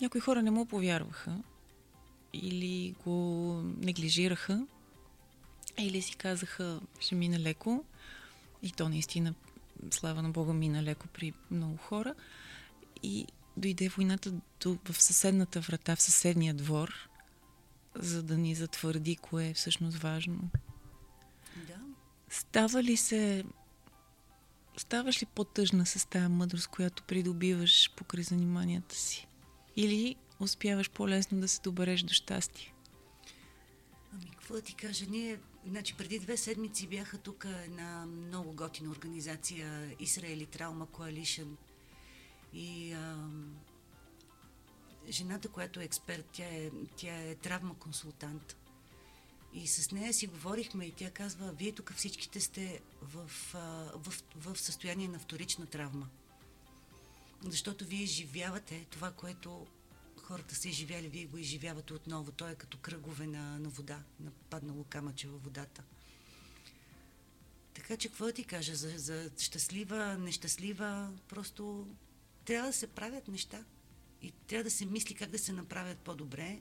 Някои 0.00 0.20
хора 0.20 0.42
не 0.42 0.50
му 0.50 0.66
повярваха 0.66 1.38
или 2.32 2.94
го 3.04 3.52
неглижираха 3.62 4.66
или 5.78 6.02
си 6.02 6.14
казаха, 6.16 6.80
ще 7.00 7.14
мине 7.14 7.40
леко. 7.40 7.84
И 8.62 8.70
то 8.70 8.88
наистина, 8.88 9.34
слава 9.90 10.22
на 10.22 10.30
Бога, 10.30 10.52
мина 10.52 10.82
леко 10.82 11.06
при 11.06 11.32
много 11.50 11.76
хора. 11.76 12.14
И 13.02 13.26
дойде 13.56 13.88
войната 13.88 14.32
до, 14.60 14.78
в 14.84 15.02
съседната 15.02 15.60
врата, 15.60 15.96
в 15.96 16.02
съседния 16.02 16.54
двор, 16.54 17.08
за 17.94 18.22
да 18.22 18.38
ни 18.38 18.54
затвърди 18.54 19.16
кое 19.16 19.48
е 19.48 19.54
всъщност 19.54 19.96
важно. 19.96 20.50
Да. 21.56 21.80
Става 22.28 22.82
ли 22.82 22.96
се... 22.96 23.44
Ставаш 24.76 25.22
ли 25.22 25.26
по-тъжна 25.26 25.86
с 25.86 26.06
тази 26.06 26.28
мъдрост, 26.28 26.66
която 26.66 27.02
придобиваш 27.02 27.90
покрай 27.96 28.22
заниманията 28.24 28.94
си? 28.94 29.28
Или 29.76 30.16
успяваш 30.40 30.90
по-лесно 30.90 31.40
да 31.40 31.48
се 31.48 31.60
добереш 31.60 32.02
до 32.02 32.12
щастие? 32.12 32.74
Ами, 34.12 34.30
какво 34.30 34.54
да 34.54 34.60
ти 34.60 34.74
кажа? 34.74 35.06
Ние, 35.10 35.38
значи, 35.66 35.94
преди 35.96 36.18
две 36.18 36.36
седмици 36.36 36.86
бяха 36.86 37.18
тук 37.18 37.46
една 37.64 38.06
много 38.06 38.52
готина 38.52 38.90
организация 38.90 39.96
Израели 40.00 40.46
Травма 40.46 40.86
Coalition. 40.86 41.48
И 42.52 42.92
а, 42.92 43.16
жената, 45.08 45.48
която 45.48 45.80
е 45.80 45.84
експерт, 45.84 46.26
тя 46.32 46.44
е, 46.44 46.70
тя 46.96 47.20
е 47.20 47.34
травма 47.34 47.78
консултант. 47.78 48.56
И 49.52 49.66
с 49.66 49.92
нея 49.92 50.14
си 50.14 50.26
говорихме 50.26 50.84
и 50.84 50.92
тя 50.92 51.10
казва, 51.10 51.52
вие 51.52 51.72
тук 51.72 51.92
всичките 51.92 52.40
сте 52.40 52.80
в, 53.02 53.30
в, 53.94 54.22
в 54.36 54.56
състояние 54.56 55.08
на 55.08 55.18
вторична 55.18 55.66
травма. 55.66 56.08
Защото 57.44 57.84
вие 57.84 58.02
изживявате 58.02 58.86
това, 58.90 59.12
което 59.12 59.66
хората 60.22 60.54
са 60.54 60.68
изживяли, 60.68 61.08
вие 61.08 61.26
го 61.26 61.38
изживявате 61.38 61.94
отново. 61.94 62.32
То 62.32 62.48
е 62.48 62.54
като 62.54 62.78
кръгове 62.78 63.26
на, 63.26 63.58
на 63.58 63.68
вода, 63.68 64.02
на 64.20 64.30
паднало 64.50 64.84
камъче 64.84 65.28
във 65.28 65.44
водата. 65.44 65.82
Така 67.74 67.96
че 67.96 68.08
какво 68.08 68.24
да 68.24 68.32
ти 68.32 68.44
кажа? 68.44 68.74
За, 68.74 68.98
за 68.98 69.30
щастлива, 69.38 70.18
нещастлива, 70.18 71.12
просто 71.28 71.88
трябва 72.44 72.66
да 72.66 72.72
се 72.72 72.86
правят 72.86 73.28
неща. 73.28 73.64
И 74.24 74.32
трябва 74.46 74.64
да 74.64 74.70
се 74.70 74.86
мисли 74.86 75.14
как 75.14 75.30
да 75.30 75.38
се 75.38 75.52
направят 75.52 75.98
по-добре. 75.98 76.60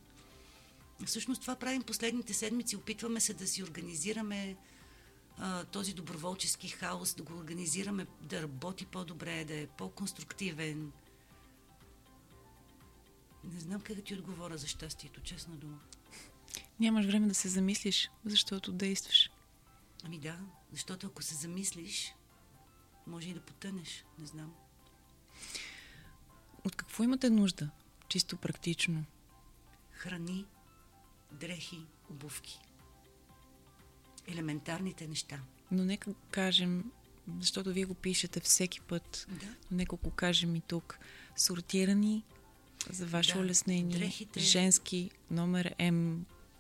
Всъщност 1.06 1.42
това 1.42 1.56
правим 1.56 1.84
последните 1.84 2.34
седмици. 2.34 2.76
Опитваме 2.76 3.20
се 3.20 3.34
да 3.34 3.48
си 3.48 3.64
организираме 3.64 4.58
а, 5.38 5.66
този 5.66 5.94
доброволчески 5.94 6.68
хаос, 6.68 7.14
да 7.14 7.24
го 7.24 7.34
организираме 7.34 8.08
да 8.22 8.42
работи 8.42 8.86
по-добре, 8.86 9.46
да 9.46 9.54
е 9.54 9.68
по-конструктивен. 9.68 10.92
Не 13.44 13.60
знам 13.60 13.82
как 13.82 13.96
да 13.96 14.02
ти 14.02 14.14
отговоря 14.14 14.58
за 14.58 14.68
щастието, 14.68 15.22
честна 15.22 15.56
дума. 15.56 15.80
Нямаш 16.80 17.06
време 17.06 17.28
да 17.28 17.36
се 17.36 17.50
замислиш, 17.50 18.10
защото 18.26 18.72
действаш. 18.72 19.32
Ами 20.04 20.20
да, 20.20 20.40
защото 20.72 21.08
ако 21.08 21.24
се 21.24 21.36
замислиш, 21.36 22.14
може 23.08 23.30
и 23.30 23.34
да 23.34 23.42
потънеш, 23.42 24.06
не 24.20 24.26
знам. 24.26 24.54
От 26.66 26.76
какво 26.76 27.04
имате 27.04 27.30
нужда, 27.30 27.70
чисто 28.08 28.38
практично? 28.38 29.06
Храни, 29.92 30.46
дрехи, 31.32 31.80
обувки 32.10 32.60
елементарните 34.28 35.08
неща. 35.08 35.40
Но 35.72 35.86
нека 35.86 36.14
кажем, 36.32 36.92
защото 37.40 37.74
вие 37.74 37.86
го 37.86 37.94
пишете 37.94 38.40
всеки 38.40 38.82
път, 38.82 39.28
да. 39.30 39.46
но 39.72 39.78
нека 39.78 39.96
го 39.96 40.12
кажем 40.12 40.56
и 40.56 40.62
тук. 40.62 41.00
Сортирани 41.36 42.24
за 42.90 43.06
ваше 43.06 43.34
да. 43.34 43.40
улеснение, 43.40 43.98
Дрехите... 43.98 44.40
женски, 44.40 45.12
номер 45.32 45.76
М, 45.92 46.18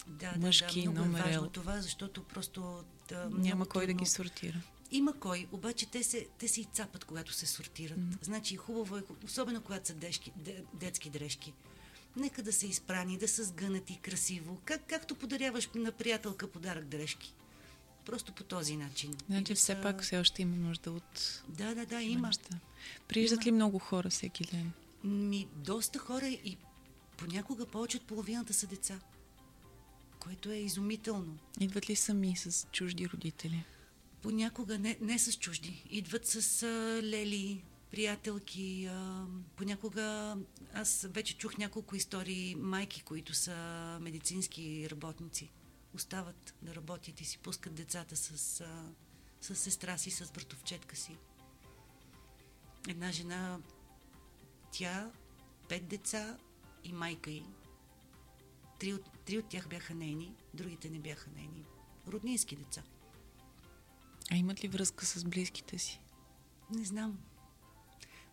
да, 0.07 0.33
мъжки, 0.37 0.79
да, 0.79 0.85
да. 0.85 0.91
Много 0.91 1.05
номер 1.05 1.19
е 1.19 1.23
важно 1.23 1.47
L. 1.47 1.53
това, 1.53 1.81
защото 1.81 2.23
просто... 2.23 2.83
Да, 3.09 3.29
Няма 3.29 3.65
кой 3.65 3.81
трудно. 3.81 3.97
да 3.97 4.03
ги 4.03 4.09
сортира. 4.09 4.61
Има 4.93 5.13
кой, 5.13 5.47
обаче 5.51 5.85
те 5.85 6.03
се, 6.03 6.27
те 6.37 6.47
се 6.47 6.61
и 6.61 6.65
цапат, 6.65 7.05
когато 7.05 7.33
се 7.33 7.45
сортират. 7.45 7.99
Mm-hmm. 7.99 8.25
Значи 8.25 8.55
хубаво 8.55 8.97
е, 8.97 9.03
особено 9.25 9.61
когато 9.61 9.87
са 9.87 9.93
дешки, 9.93 10.31
де, 10.35 10.63
детски 10.73 11.09
дрежки. 11.09 11.53
Нека 12.15 12.43
да 12.43 12.53
се 12.53 12.67
изпрани, 12.67 13.17
да 13.17 13.27
са 13.27 13.43
сгънати 13.43 13.99
красиво, 14.01 14.61
как, 14.65 14.81
както 14.87 15.15
подаряваш 15.15 15.69
на 15.75 15.91
приятелка 15.91 16.47
подарък 16.47 16.85
дрежки. 16.85 17.33
Просто 18.05 18.31
по 18.31 18.43
този 18.43 18.77
начин. 18.77 19.15
Значи 19.29 19.55
все 19.55 19.75
са... 19.75 19.81
пак 19.81 20.03
все 20.03 20.17
още 20.17 20.41
има 20.41 20.55
нужда 20.55 20.91
от... 20.91 21.43
Да, 21.47 21.75
да, 21.75 21.85
да, 21.85 22.01
има. 22.01 22.27
Неща. 22.27 22.59
Прииждат 23.07 23.45
ли 23.45 23.51
много 23.51 23.79
хора 23.79 24.09
всеки 24.09 24.43
ден? 24.43 24.71
Ми, 25.03 25.47
доста 25.55 25.99
хора 25.99 26.27
и 26.27 26.57
понякога 27.17 27.65
повече 27.65 27.97
от 27.97 28.03
половината 28.03 28.53
са 28.53 28.67
деца. 28.67 28.99
Което 30.19 30.51
е 30.51 30.55
изумително. 30.55 31.37
Идват 31.59 31.89
ли 31.89 31.95
сами 31.95 32.35
с 32.35 32.67
чужди 32.71 33.09
родители? 33.09 33.65
Понякога 34.23 34.79
не, 34.79 34.97
не 35.01 35.19
с 35.19 35.37
чужди. 35.37 35.83
Идват 35.89 36.27
с 36.27 36.63
а, 36.63 36.67
лели, 37.03 37.63
приятелки. 37.91 38.85
А, 38.85 39.25
понякога 39.55 40.37
аз 40.73 41.07
вече 41.09 41.37
чух 41.37 41.57
няколко 41.57 41.95
истории 41.95 42.55
майки, 42.55 43.01
които 43.01 43.33
са 43.33 43.55
медицински 44.01 44.87
работници 44.91 45.51
остават 45.93 46.55
да 46.61 46.75
работят 46.75 47.21
и 47.21 47.25
си 47.25 47.37
пускат 47.37 47.73
децата 47.73 48.15
с, 48.15 48.61
а, 48.61 48.91
с 49.41 49.55
сестра 49.55 49.97
си, 49.97 50.11
с 50.11 50.31
братовчетка 50.31 50.95
си. 50.95 51.17
Една 52.87 53.11
жена, 53.11 53.59
тя, 54.71 55.11
пет 55.69 55.87
деца 55.87 56.37
и 56.83 56.93
майка 56.93 57.31
й. 57.31 57.43
Три 58.79 58.93
от, 58.93 59.09
три 59.25 59.37
от 59.37 59.49
тях 59.49 59.67
бяха 59.67 59.93
нейни, 59.95 60.33
другите 60.53 60.89
не 60.89 60.99
бяха 60.99 61.29
нейни. 61.35 61.65
Роднински 62.07 62.55
деца. 62.55 62.83
А 64.33 64.35
имат 64.35 64.63
ли 64.63 64.67
връзка 64.67 65.05
с 65.05 65.23
близките 65.23 65.77
си? 65.77 65.99
Не 66.71 66.85
знам 66.85 67.17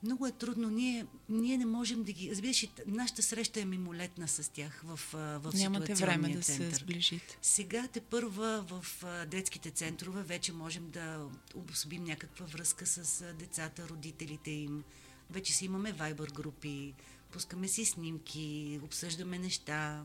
много 0.03 0.27
е 0.27 0.33
трудно. 0.33 0.71
Ние, 0.71 1.07
ние 1.29 1.59
не 1.59 1.67
можем 1.67 2.03
да 2.03 2.13
ги... 2.13 2.31
Разбираш, 2.31 2.67
нашата 2.87 3.23
среща 3.23 3.61
е 3.61 3.65
мимолетна 3.65 4.29
с 4.29 4.53
тях 4.53 4.83
в, 4.85 5.01
в 5.13 5.53
Нямате 5.55 5.95
време 5.95 6.29
да 6.29 6.41
център. 6.41 6.73
се 6.73 6.77
сближите. 6.77 7.39
Сега 7.43 7.89
те 7.93 8.01
първа 8.01 8.65
в 8.69 9.05
детските 9.27 9.71
центрове 9.71 10.23
вече 10.23 10.53
можем 10.53 10.91
да 10.91 11.27
обособим 11.55 12.05
някаква 12.05 12.47
връзка 12.47 12.87
с 12.87 13.25
децата, 13.35 13.89
родителите 13.89 14.51
им. 14.51 14.85
Вече 15.31 15.53
си 15.53 15.65
имаме 15.65 15.93
вайбър 15.93 16.31
групи, 16.31 16.95
пускаме 17.33 17.69
си 17.69 17.85
снимки, 17.85 18.81
обсъждаме 18.83 19.39
неща. 19.39 20.05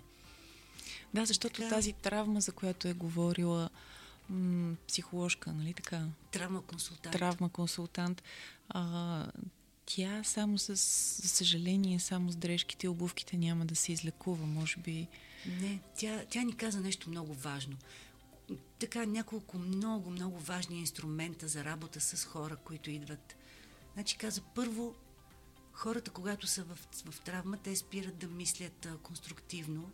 Да, 1.13 1.25
защото 1.25 1.61
така... 1.61 1.75
тази 1.75 1.93
травма, 1.93 2.41
за 2.41 2.51
която 2.51 2.87
е 2.87 2.93
говорила 2.93 3.69
м- 4.29 4.75
психоложка, 4.87 5.53
нали 5.53 5.73
така? 5.73 6.07
Травма 6.31 6.61
консултант. 6.61 7.13
Травма 7.13 7.49
консултант. 7.49 8.23
А, 8.69 9.25
тя 9.85 10.23
само 10.23 10.57
с, 10.57 10.75
за 11.21 11.29
съжаление, 11.29 11.99
само 11.99 12.31
с 12.31 12.35
дрежките 12.35 12.85
и 12.85 12.89
обувките 12.89 13.37
няма 13.37 13.65
да 13.65 13.75
се 13.75 13.91
излекува, 13.91 14.45
може 14.45 14.77
би. 14.77 15.07
Не, 15.61 15.79
тя, 15.97 16.25
тя 16.29 16.43
ни 16.43 16.55
каза 16.55 16.81
нещо 16.81 17.09
много 17.09 17.33
важно. 17.33 17.77
Така 18.79 19.05
няколко 19.05 19.57
много, 19.57 20.09
много 20.09 20.39
важни 20.39 20.79
инструмента 20.79 21.47
за 21.47 21.65
работа 21.65 22.01
с 22.01 22.25
хора, 22.25 22.55
които 22.55 22.91
идват. 22.91 23.35
Значи 23.93 24.17
каза, 24.17 24.41
първо, 24.55 24.95
хората, 25.73 26.11
когато 26.11 26.47
са 26.47 26.63
в, 26.63 26.77
в 27.11 27.21
травма, 27.21 27.57
те 27.57 27.75
спират 27.75 28.17
да 28.17 28.27
мислят 28.27 28.85
а, 28.85 28.97
конструктивно 28.97 29.91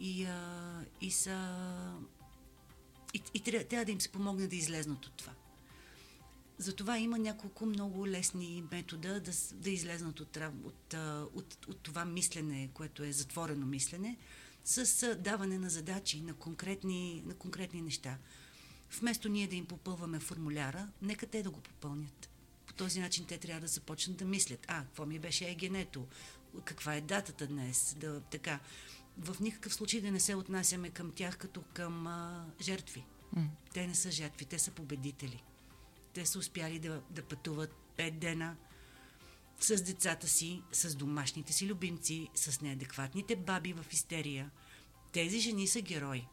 и, 0.00 0.24
а, 0.24 0.80
и 1.00 1.10
са... 1.10 1.96
И, 3.14 3.22
и 3.34 3.40
трябва, 3.40 3.84
да 3.84 3.92
им 3.92 4.00
се 4.00 4.08
помогне 4.12 4.46
да 4.46 4.56
излезнат 4.56 5.06
от 5.06 5.12
това. 5.12 5.32
затова 6.58 6.98
има 6.98 7.18
няколко 7.18 7.66
много 7.66 8.08
лесни 8.08 8.64
метода 8.72 9.20
да, 9.20 9.32
да 9.52 9.70
излезнат 9.70 10.20
от, 10.20 10.36
от, 10.64 10.94
от, 11.34 11.66
от 11.68 11.78
това 11.78 12.04
мислене, 12.04 12.70
което 12.74 13.04
е 13.04 13.12
затворено 13.12 13.66
мислене, 13.66 14.16
с 14.64 15.14
даване 15.14 15.58
на 15.58 15.70
задачи, 15.70 16.20
на 16.20 16.34
конкретни, 16.34 17.22
на 17.26 17.34
конкретни 17.34 17.82
неща. 17.82 18.18
Вместо 19.00 19.28
ние 19.28 19.46
да 19.46 19.56
им 19.56 19.66
попълваме 19.66 20.20
формуляра, 20.20 20.88
нека 21.02 21.26
те 21.26 21.42
да 21.42 21.50
го 21.50 21.60
попълнят. 21.60 22.30
По 22.66 22.72
този 22.72 23.00
начин 23.00 23.24
те 23.26 23.38
трябва 23.38 23.60
да 23.60 23.66
започнат 23.66 24.16
да 24.16 24.24
мислят. 24.24 24.64
А, 24.68 24.84
какво 24.84 25.06
ми 25.06 25.18
беше 25.18 25.48
егенето? 25.48 26.06
Каква 26.64 26.94
е 26.94 27.00
датата 27.00 27.46
днес? 27.46 27.96
Да, 28.00 28.20
така. 28.20 28.60
В 29.18 29.40
никакъв 29.40 29.74
случай 29.74 30.00
да 30.00 30.10
не 30.10 30.20
се 30.20 30.34
отнасяме 30.34 30.90
към 30.90 31.12
тях 31.12 31.36
като 31.38 31.62
към 31.62 32.06
а, 32.06 32.46
жертви. 32.60 33.06
Mm. 33.36 33.46
Те 33.74 33.86
не 33.86 33.94
са 33.94 34.10
жертви, 34.10 34.44
те 34.44 34.58
са 34.58 34.70
победители. 34.70 35.42
Те 36.12 36.26
са 36.26 36.38
успяли 36.38 36.78
да, 36.78 37.02
да 37.10 37.22
пътуват 37.22 37.74
пет 37.96 38.18
дена 38.18 38.56
с 39.60 39.82
децата 39.82 40.28
си, 40.28 40.62
с 40.72 40.94
домашните 40.94 41.52
си 41.52 41.66
любимци, 41.66 42.28
с 42.34 42.60
неадекватните 42.60 43.36
баби 43.36 43.72
в 43.72 43.86
истерия. 43.92 44.50
Тези 45.12 45.40
жени 45.40 45.66
са 45.66 45.80
герои. 45.80 46.26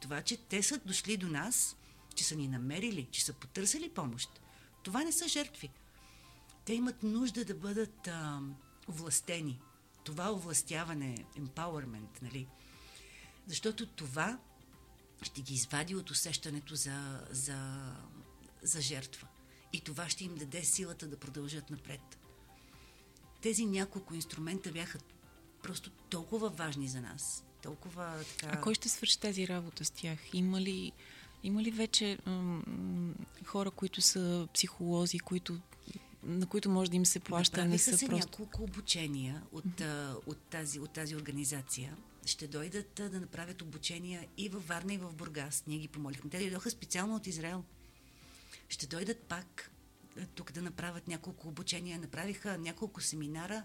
Това, 0.00 0.22
че 0.22 0.36
те 0.36 0.62
са 0.62 0.78
дошли 0.78 1.16
до 1.16 1.28
нас, 1.28 1.76
че 2.14 2.24
са 2.24 2.36
ни 2.36 2.48
намерили, 2.48 3.08
че 3.10 3.24
са 3.24 3.32
потърсили 3.32 3.90
помощ, 3.90 4.40
това 4.82 5.04
не 5.04 5.12
са 5.12 5.28
жертви. 5.28 5.70
Те 6.64 6.74
имат 6.74 7.02
нужда 7.02 7.44
да 7.44 7.54
бъдат 7.54 8.08
а, 8.08 8.40
властени. 8.88 9.60
Това 10.08 10.32
овластяване, 10.32 11.24
empowerment, 11.36 12.22
нали? 12.22 12.48
Защото 13.46 13.86
това 13.86 14.38
ще 15.22 15.40
ги 15.40 15.54
извади 15.54 15.94
от 15.94 16.10
усещането 16.10 16.74
за, 16.74 17.26
за, 17.30 17.92
за 18.62 18.80
жертва. 18.80 19.28
И 19.72 19.80
това 19.80 20.08
ще 20.08 20.24
им 20.24 20.34
даде 20.34 20.64
силата 20.64 21.06
да 21.06 21.16
продължат 21.16 21.70
напред. 21.70 22.18
Тези 23.42 23.66
няколко 23.66 24.14
инструмента 24.14 24.72
бяха 24.72 24.98
просто 25.62 25.90
толкова 25.90 26.48
важни 26.48 26.88
за 26.88 27.00
нас. 27.00 27.44
Толкова 27.62 28.24
така... 28.36 28.56
А 28.58 28.60
кой 28.60 28.74
ще 28.74 28.88
свърши 28.88 29.20
тази 29.20 29.48
работа 29.48 29.84
с 29.84 29.90
тях? 29.90 30.18
Има 30.32 30.60
ли, 30.60 30.92
има 31.42 31.62
ли 31.62 31.70
вече 31.70 32.18
м- 32.26 32.62
хора, 33.44 33.70
които 33.70 34.00
са 34.02 34.48
психолози, 34.54 35.18
които 35.18 35.60
на 36.22 36.46
които 36.46 36.70
може 36.70 36.90
да 36.90 36.96
им 36.96 37.06
се 37.06 37.20
плаща, 37.20 37.64
не 37.64 37.78
са 37.78 37.98
се 37.98 38.06
просто... 38.06 38.26
няколко 38.26 38.62
обучения 38.62 39.42
от, 39.52 39.64
mm-hmm. 39.64 40.16
от, 40.26 40.38
тази, 40.38 40.80
от 40.80 40.90
тази 40.90 41.16
организация. 41.16 41.96
Ще 42.24 42.46
дойдат 42.46 42.92
да 42.94 43.20
направят 43.20 43.62
обучения 43.62 44.26
и 44.36 44.48
във 44.48 44.68
Варна, 44.68 44.94
и 44.94 44.98
в 44.98 45.12
Бургас. 45.12 45.64
Ние 45.66 45.78
ги 45.78 45.88
помолихме. 45.88 46.30
Те 46.30 46.38
дойдоха 46.38 46.70
специално 46.70 47.16
от 47.16 47.26
Израел. 47.26 47.64
Ще 48.68 48.86
дойдат 48.86 49.18
пак 49.18 49.70
тук 50.34 50.52
да 50.52 50.62
направят 50.62 51.08
няколко 51.08 51.48
обучения. 51.48 51.98
Направиха 51.98 52.58
няколко 52.58 53.00
семинара 53.00 53.64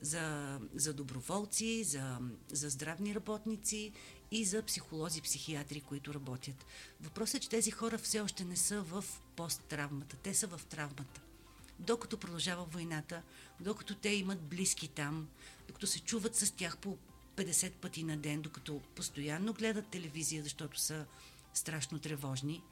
за, 0.00 0.58
за 0.74 0.94
доброволци, 0.94 1.84
за, 1.84 2.18
за 2.52 2.68
здравни 2.70 3.14
работници 3.14 3.92
и 4.30 4.44
за 4.44 4.62
психолози, 4.62 5.22
психиатри, 5.22 5.80
които 5.80 6.14
работят. 6.14 6.66
Въпросът 7.00 7.34
е, 7.34 7.40
че 7.40 7.48
тези 7.48 7.70
хора 7.70 7.98
все 7.98 8.20
още 8.20 8.44
не 8.44 8.56
са 8.56 8.82
в 8.82 9.04
посттравмата. 9.36 10.16
Те 10.16 10.34
са 10.34 10.46
в 10.46 10.60
травмата. 10.68 11.20
Докато 11.78 12.18
продължава 12.18 12.64
войната, 12.64 13.22
докато 13.60 13.94
те 13.94 14.08
имат 14.08 14.42
близки 14.42 14.88
там, 14.88 15.28
докато 15.68 15.86
се 15.86 16.00
чуват 16.00 16.36
с 16.36 16.50
тях 16.50 16.78
по 16.78 16.98
50 17.36 17.72
пъти 17.72 18.02
на 18.02 18.16
ден, 18.16 18.42
докато 18.42 18.80
постоянно 18.94 19.52
гледат 19.52 19.88
телевизия, 19.88 20.42
защото 20.42 20.80
са 20.80 21.06
страшно 21.54 21.98
тревожни, 21.98 22.62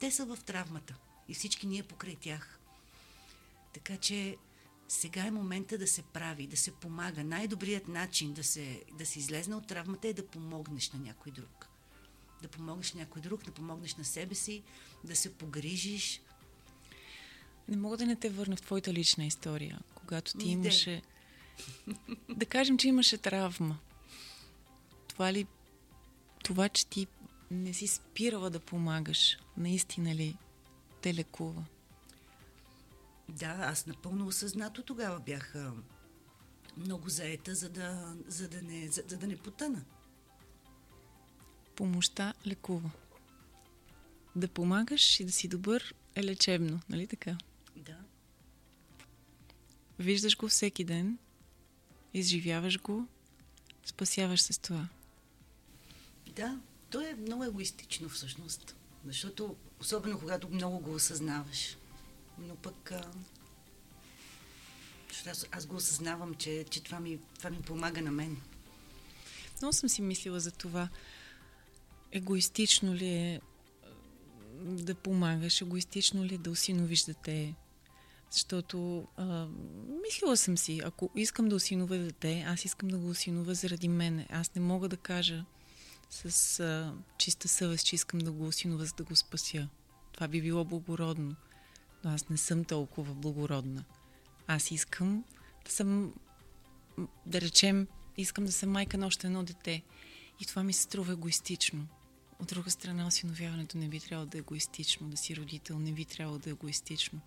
те 0.00 0.10
са 0.10 0.26
в 0.26 0.38
травмата. 0.46 0.96
И 1.28 1.34
всички 1.34 1.66
ние 1.66 1.82
покрай 1.82 2.16
тях. 2.16 2.58
Така 3.72 3.96
че 3.96 4.36
сега 4.88 5.26
е 5.26 5.30
момента 5.30 5.78
да 5.78 5.86
се 5.86 6.02
прави, 6.02 6.46
да 6.46 6.56
се 6.56 6.70
помага. 6.70 7.24
Най-добрият 7.24 7.88
начин 7.88 8.32
да 8.32 8.44
се, 8.44 8.82
да 8.98 9.06
се 9.06 9.18
излезне 9.18 9.54
от 9.54 9.66
травмата 9.66 10.08
е 10.08 10.12
да 10.12 10.26
помогнеш 10.26 10.90
на 10.90 10.98
някой 10.98 11.32
друг. 11.32 11.68
Да 12.42 12.48
помогнеш 12.48 12.92
на 12.94 13.00
някой 13.00 13.22
друг, 13.22 13.44
да 13.44 13.52
помогнеш 13.52 13.96
на 13.96 14.04
себе 14.04 14.34
си, 14.34 14.62
да 15.04 15.16
се 15.16 15.34
погрижиш. 15.34 16.20
Не 17.68 17.76
мога 17.76 17.96
да 17.96 18.06
не 18.06 18.16
те 18.16 18.30
върна 18.30 18.56
в 18.56 18.62
твоята 18.62 18.92
лична 18.92 19.24
история, 19.24 19.80
когато 19.94 20.38
ти 20.38 20.48
имаше... 20.48 21.02
да 22.28 22.46
кажем, 22.46 22.78
че 22.78 22.88
имаше 22.88 23.18
травма. 23.18 23.78
Това 25.08 25.32
ли... 25.32 25.46
Това, 26.44 26.68
че 26.68 26.86
ти 26.86 27.06
не 27.50 27.74
си 27.74 27.86
спирала 27.86 28.50
да 28.50 28.60
помагаш, 28.60 29.38
наистина 29.56 30.14
ли 30.14 30.36
те 31.02 31.14
лекува? 31.14 31.64
Да, 33.28 33.46
аз 33.46 33.86
напълно 33.86 34.26
осъзнато 34.26 34.82
тогава 34.82 35.20
бях 35.20 35.54
много 36.76 37.08
заета, 37.08 37.54
за 37.54 37.68
да, 37.68 38.16
за 38.26 38.48
да, 38.48 38.62
не, 38.62 38.88
за, 38.88 39.02
за 39.06 39.16
да 39.16 39.26
не 39.26 39.36
потъна. 39.36 39.84
Помощта 41.76 42.34
лекува. 42.46 42.90
Да 44.36 44.48
помагаш 44.48 45.20
и 45.20 45.24
да 45.24 45.32
си 45.32 45.48
добър 45.48 45.94
е 46.14 46.24
лечебно, 46.24 46.80
нали 46.88 47.06
така? 47.06 47.38
Да. 49.98 50.04
Виждаш 50.04 50.36
го 50.36 50.48
всеки 50.48 50.84
ден, 50.84 51.18
изживяваш 52.14 52.80
го, 52.80 53.06
спасяваш 53.84 54.40
се 54.40 54.52
с 54.52 54.58
това. 54.58 54.88
Да, 56.36 56.60
то 56.90 57.00
е 57.00 57.14
много 57.14 57.44
егоистично 57.44 58.08
всъщност. 58.08 58.76
Защото, 59.06 59.56
особено 59.80 60.18
когато 60.18 60.48
много 60.48 60.78
го 60.78 60.94
осъзнаваш 60.94 61.76
но 62.38 62.56
пък 62.56 62.92
а, 62.92 63.04
аз, 65.26 65.46
аз 65.52 65.66
го 65.66 65.76
осъзнавам, 65.76 66.34
че, 66.34 66.64
че 66.70 66.82
това, 66.82 67.00
ми, 67.00 67.18
това 67.38 67.50
ми 67.50 67.62
помага 67.62 68.02
на 68.02 68.10
мен. 68.10 68.36
Много 69.60 69.72
съм 69.72 69.88
си 69.88 70.02
мислила 70.02 70.40
за 70.40 70.50
това. 70.50 70.88
Егоистично 72.12 72.94
ли 72.94 73.06
е 73.06 73.40
да 74.62 74.94
помагаш, 74.94 75.60
егоистично 75.60 76.24
ли 76.24 76.34
е 76.34 76.38
да 76.38 76.50
осиновиш 76.50 77.04
дете? 77.04 77.54
Защото 78.30 79.06
а, 79.16 79.46
мислила 80.02 80.36
съм 80.36 80.58
си, 80.58 80.80
ако 80.84 81.10
искам 81.16 81.48
да 81.48 81.56
осиновя 81.56 81.98
дете, 81.98 82.44
аз 82.48 82.64
искам 82.64 82.88
да 82.88 82.98
го 82.98 83.08
осиновя 83.08 83.54
заради 83.54 83.88
мене. 83.88 84.26
Аз 84.30 84.54
не 84.54 84.60
мога 84.60 84.88
да 84.88 84.96
кажа 84.96 85.44
с 86.10 86.60
а, 86.60 86.94
чиста 87.18 87.48
съвест, 87.48 87.86
че 87.86 87.94
искам 87.94 88.20
да 88.20 88.32
го 88.32 88.46
осиновя, 88.46 88.84
за 88.84 88.94
да 88.96 89.04
го 89.04 89.16
спася. 89.16 89.68
Това 90.12 90.28
би 90.28 90.42
било 90.42 90.64
благородно 90.64 91.36
но 92.04 92.10
аз 92.10 92.28
не 92.28 92.36
съм 92.36 92.64
толкова 92.64 93.14
благородна. 93.14 93.84
Аз 94.46 94.70
искам 94.70 95.24
да 95.64 95.70
съм, 95.70 96.14
да 97.26 97.40
речем, 97.40 97.86
искам 98.16 98.44
да 98.44 98.52
съм 98.52 98.70
майка 98.70 98.98
на 98.98 99.06
още 99.06 99.26
едно 99.26 99.42
дете. 99.42 99.82
И 100.40 100.46
това 100.46 100.62
ми 100.62 100.72
се 100.72 100.82
струва 100.82 101.12
егоистично. 101.12 101.86
От 102.40 102.48
друга 102.48 102.70
страна, 102.70 103.06
осиновяването 103.06 103.78
не 103.78 103.88
би 103.88 104.00
трябвало 104.00 104.30
да 104.30 104.38
е 104.38 104.40
егоистично, 104.40 105.08
да 105.08 105.16
си 105.16 105.36
родител 105.36 105.78
не 105.78 105.92
би 105.92 106.04
трябвало 106.04 106.38
да 106.38 106.50
е 106.50 106.52
егоистично. 106.52 107.20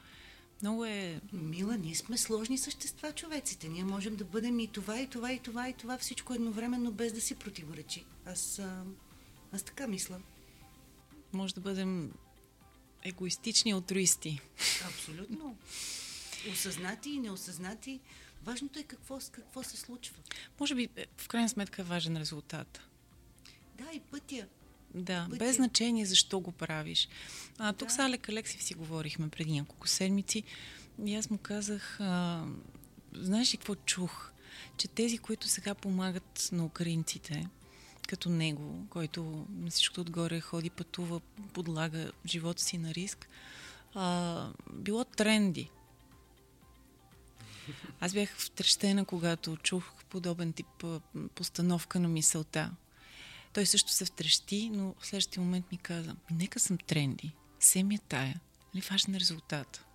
Много 0.62 0.86
е... 0.86 1.21
Мила, 1.34 1.78
ние 1.78 1.95
сме 1.95 2.17
сложни 2.17 2.58
същества, 2.58 3.12
човеците. 3.12 3.69
Ние 3.69 3.84
можем 3.84 4.15
да 4.15 4.26
бъдем 4.26 4.60
и 4.60 4.67
това, 4.67 5.00
и 5.00 5.08
това, 5.08 5.34
и 5.34 5.39
това, 5.39 5.69
и 5.69 5.74
това, 5.74 5.97
всичко 5.97 6.34
едновременно, 6.34 6.91
без 6.91 7.13
да 7.13 7.21
си 7.21 7.36
противоречи. 7.36 8.06
Аз, 8.26 8.60
а... 8.60 8.84
аз 9.52 9.63
така 9.63 9.88
мисля. 9.88 10.19
Може 11.34 11.54
да 11.54 11.62
бъдем 11.62 12.12
егоистични 13.04 13.71
алтруисти. 13.71 14.39
Абсолютно. 14.86 15.58
Осъзнати 16.52 17.10
и 17.10 17.19
неосъзнати. 17.19 18.00
Важното 18.43 18.80
е 18.80 18.84
какво, 18.84 19.19
какво 19.32 19.63
се 19.63 19.78
случва. 19.78 20.15
Може 20.60 20.76
би, 20.76 20.89
е, 20.95 21.06
в 21.17 21.28
крайна 21.28 21.50
сметка, 21.50 21.82
е 21.82 21.86
важен 21.86 22.17
резултат. 22.17 22.82
Да, 23.78 23.91
и 23.93 24.00
пътя. 24.00 24.47
Да, 24.95 25.27
пътя. 25.30 25.45
без 25.45 25.56
значение 25.56 26.06
защо 26.06 26.39
го 26.39 26.51
правиш. 26.51 27.10
А, 27.58 27.73
тук 27.73 27.88
да. 27.88 27.93
с 27.93 27.99
Алек 27.99 28.30
Алексив 28.30 28.63
си 28.63 28.73
говорихме 28.73 29.30
преди 29.30 29.51
няколко 29.51 29.88
седмици 29.88 30.43
и 31.06 31.15
аз 31.15 31.30
му 31.30 31.38
казах, 31.38 31.99
а, 31.99 32.43
знаеш 33.13 33.54
ли 33.54 33.58
какво 33.58 33.75
чух? 33.75 34.32
Че 34.77 34.88
тези, 34.88 35.17
които 35.17 35.47
сега 35.47 35.75
помагат 35.75 36.49
на 36.51 36.65
украинците, 36.65 37.47
като 38.08 38.30
него, 38.30 38.86
който 38.89 39.45
на 39.49 39.69
всичко 39.69 40.01
отгоре 40.01 40.39
ходи, 40.39 40.69
пътува, 40.69 41.19
подлага 41.54 42.12
живота 42.25 42.62
си 42.62 42.77
на 42.77 42.93
риск, 42.93 43.30
а, 43.93 44.47
било 44.73 45.04
тренди. 45.04 45.69
Аз 47.99 48.13
бях 48.13 48.38
втрещена, 48.38 49.06
когато 49.06 49.58
чух 49.58 49.93
подобен 50.10 50.54
тип 50.54 50.86
постановка 51.36 51.99
на 51.99 52.08
мисълта. 52.08 52.71
Той 53.54 53.66
също 53.66 53.92
се 53.92 54.06
втрещи, 54.06 54.70
но 54.74 54.96
в 55.00 55.08
следващия 55.08 55.44
момент 55.44 55.66
ми 55.72 55.78
каза, 55.78 56.16
нека 56.32 56.60
съм 56.60 56.78
тренди, 56.78 57.36
се 57.60 57.84
ми 57.84 57.96
е 57.96 58.00
тая, 58.10 58.40
ли 58.76 58.82
важен 58.82 59.16
резултат. 59.16 59.86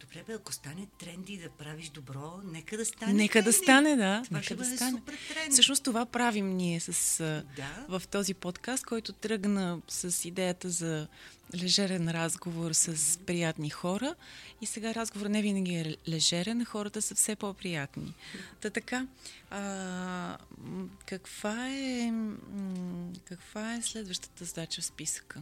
Добре, 0.00 0.24
бе, 0.26 0.32
ако 0.32 0.52
стане 0.52 0.86
тренди 0.98 1.36
да 1.36 1.50
правиш 1.50 1.88
добро, 1.88 2.40
нека 2.44 2.76
да 2.76 2.84
стане. 2.84 3.12
Нека 3.12 3.32
тренди. 3.32 3.44
да 3.44 3.52
стане, 3.52 3.96
да. 3.96 4.22
Това 4.24 4.36
нека 4.36 4.44
ще 4.44 4.54
да 4.54 4.64
бъде 4.64 4.76
стане. 4.76 4.90
супер 4.98 5.14
тренд. 5.28 5.52
Всъщност 5.52 5.84
това 5.84 6.06
правим 6.06 6.56
ние 6.56 6.80
с, 6.80 7.18
Да. 7.56 7.98
в 7.98 8.02
този 8.08 8.34
подкаст, 8.34 8.86
който 8.86 9.12
тръгна 9.12 9.80
с 9.88 10.24
идеята 10.24 10.70
за 10.70 11.08
лежерен 11.62 12.10
разговор 12.10 12.72
с 12.72 13.18
приятни 13.18 13.70
хора. 13.70 14.14
И 14.60 14.66
сега 14.66 14.94
разговор 14.94 15.26
не 15.26 15.42
винаги 15.42 15.74
е 15.74 15.96
лежерен, 16.08 16.64
хората 16.64 17.02
са 17.02 17.14
все 17.14 17.36
по-приятни. 17.36 18.14
Та 18.60 18.70
така, 18.70 19.06
а, 19.50 20.38
каква, 21.06 21.68
е, 21.70 22.12
каква 23.24 23.74
е 23.74 23.82
следващата 23.82 24.44
задача 24.44 24.82
в 24.82 24.84
списъка? 24.84 25.40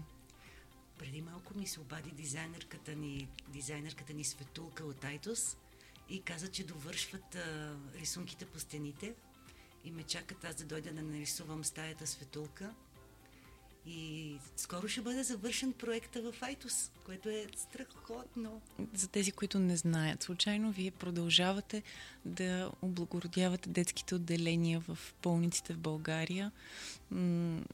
Преди 1.02 1.22
малко 1.22 1.58
ми 1.58 1.66
се 1.66 1.80
обади 1.80 2.10
дизайнерката 2.10 2.94
ни, 2.94 3.28
дизайнерката 3.48 4.12
ни 4.12 4.24
Светулка 4.24 4.84
от 4.84 5.04
Айтос 5.04 5.56
и 6.08 6.22
каза, 6.22 6.48
че 6.48 6.66
довършват 6.66 7.34
а, 7.34 7.76
рисунките 7.94 8.46
по 8.46 8.60
стените 8.60 9.14
и 9.84 9.90
ме 9.90 10.02
чакат 10.02 10.44
аз 10.44 10.54
да 10.54 10.64
дойда 10.64 10.92
да 10.92 11.02
нарисувам 11.02 11.64
стаята 11.64 12.06
Светулка. 12.06 12.74
И 13.86 14.36
скоро 14.56 14.88
ще 14.88 15.00
бъде 15.00 15.22
завършен 15.22 15.72
проекта 15.72 16.22
в 16.22 16.42
Айтос, 16.42 16.90
което 17.06 17.28
е 17.28 17.46
страхотно. 17.56 18.60
За 18.94 19.08
тези, 19.08 19.32
които 19.32 19.58
не 19.58 19.76
знаят, 19.76 20.22
случайно 20.22 20.72
вие 20.72 20.90
продължавате 20.90 21.82
да 22.24 22.70
облагородявате 22.82 23.68
детските 23.68 24.14
отделения 24.14 24.80
в 24.80 24.98
болниците 25.22 25.72
в 25.72 25.78
България. 25.78 26.52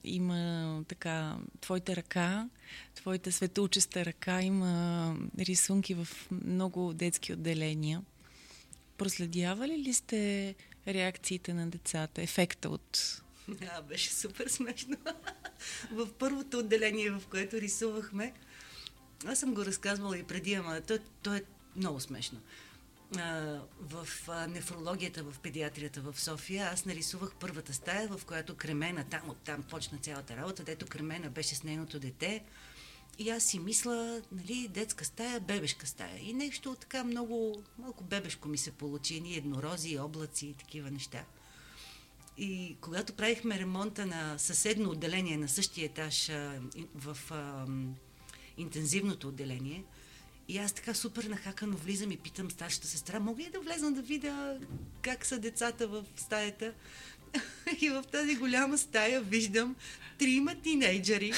Има 0.05 0.85
така, 0.89 1.37
твоята 1.61 1.97
ръка, 1.97 2.49
твоята 2.95 3.33
светулчеста 3.33 4.05
ръка 4.05 4.43
има 4.43 5.17
рисунки 5.39 5.95
в 5.95 6.09
много 6.31 6.93
детски 6.93 7.33
отделения. 7.33 8.03
Проследявали 8.99 9.79
ли 9.79 9.95
сте 9.95 10.55
реакциите 10.87 11.55
на 11.55 11.71
децата, 11.71 12.23
ефекта 12.23 12.71
от... 12.71 13.23
Да, 13.49 13.83
беше 13.83 14.11
супер 14.11 14.49
смешно. 14.49 14.97
в 15.91 16.13
първото 16.13 16.59
отделение, 16.59 17.11
в 17.11 17.23
което 17.31 17.61
рисувахме, 17.61 18.35
аз 19.27 19.39
съм 19.39 19.55
го 19.55 19.65
разказвала 19.65 20.19
и 20.19 20.23
преди, 20.23 20.55
ама 20.55 20.81
то, 20.81 20.99
то 21.23 21.35
е 21.35 21.45
много 21.77 22.01
смешно. 22.01 22.41
А, 23.17 23.61
в 23.81 24.09
а, 24.29 24.47
нефрологията, 24.47 25.23
в 25.23 25.39
педиатрията 25.43 26.01
в 26.01 26.21
София, 26.21 26.71
аз 26.73 26.85
нарисувах 26.85 27.35
първата 27.41 27.75
стая, 27.75 28.09
в 28.09 28.25
която 28.25 28.57
Кремена, 28.57 29.05
там 29.11 29.31
оттам 29.31 29.63
почна 29.63 29.99
цялата 29.99 30.37
работа, 30.37 30.65
дето 30.65 30.87
Кремена 30.87 31.31
беше 31.31 31.55
с 31.55 31.63
нейното 31.63 32.01
дете. 32.01 32.45
И 33.19 33.31
аз 33.31 33.45
си 33.45 33.59
мисля, 33.59 34.23
нали, 34.33 34.69
детска 34.69 35.05
стая, 35.05 35.41
бебешка 35.41 35.87
стая. 35.87 36.19
И 36.21 36.33
нещо 36.33 36.77
така 36.81 37.05
много, 37.05 37.63
малко 37.79 38.05
бебешко 38.05 38.49
ми 38.49 38.59
се 38.59 38.71
получи, 38.71 39.21
ни 39.21 39.37
еднорози, 39.37 39.99
облаци 39.99 40.47
и 40.47 40.55
такива 40.55 40.91
неща. 40.91 41.25
И 42.39 42.77
когато 42.81 43.13
правихме 43.13 43.59
ремонта 43.59 44.07
на 44.07 44.39
съседно 44.39 44.91
отделение 44.91 45.37
на 45.37 45.49
същия 45.49 45.87
етаж 45.87 46.29
а, 46.29 46.61
в 46.95 47.19
а, 47.31 47.67
интензивното 48.57 49.29
отделение, 49.29 49.85
и 50.49 50.59
аз 50.59 50.73
така 50.73 50.95
супер 50.95 51.25
нахакано 51.25 51.77
влизам 51.77 52.13
и 52.13 52.17
питам 52.17 52.51
старшата 52.51 52.87
сестра, 52.87 53.21
мога 53.21 53.43
ли 53.43 53.51
да 53.51 53.61
влезам 53.61 53.95
да 53.95 54.03
видя 54.03 54.59
как 55.03 55.27
са 55.27 55.39
децата 55.39 55.89
в 55.89 56.05
стаята? 56.17 56.73
И 57.81 57.89
в 57.91 58.05
тази 58.13 58.37
голяма 58.37 58.79
стая 58.79 59.21
виждам 59.21 59.77
трима 60.19 60.55
тинейджери, 60.55 61.33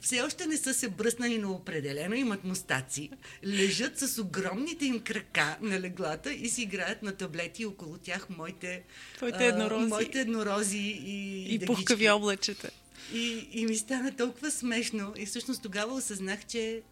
все 0.00 0.22
още 0.22 0.46
не 0.46 0.56
са 0.56 0.74
се 0.74 0.88
бръснали, 0.88 1.38
но 1.38 1.52
определено 1.52 2.14
имат 2.14 2.44
мустаци. 2.44 3.10
Лежат 3.46 3.98
с 3.98 4.18
огромните 4.18 4.86
им 4.86 5.00
крака 5.00 5.58
на 5.60 5.80
леглата 5.80 6.32
и 6.32 6.48
си 6.48 6.62
играят 6.62 7.02
на 7.02 7.12
таблети 7.12 7.62
и 7.62 7.66
около 7.66 7.98
тях 7.98 8.28
моите, 8.30 8.82
Твоите 9.16 9.46
еднорози. 9.46 9.86
моите 9.86 10.20
еднорози 10.20 10.78
и, 10.78 11.44
И 11.54 11.58
дъгички. 11.58 11.66
пухкави 11.66 12.10
облачета. 12.10 12.70
И, 13.14 13.48
и 13.52 13.66
ми 13.66 13.76
стана 13.76 14.16
толкова 14.16 14.50
смешно. 14.50 15.14
И 15.16 15.26
всъщност 15.26 15.62
тогава 15.62 15.94
осъзнах, 15.94 16.46
че 16.46 16.82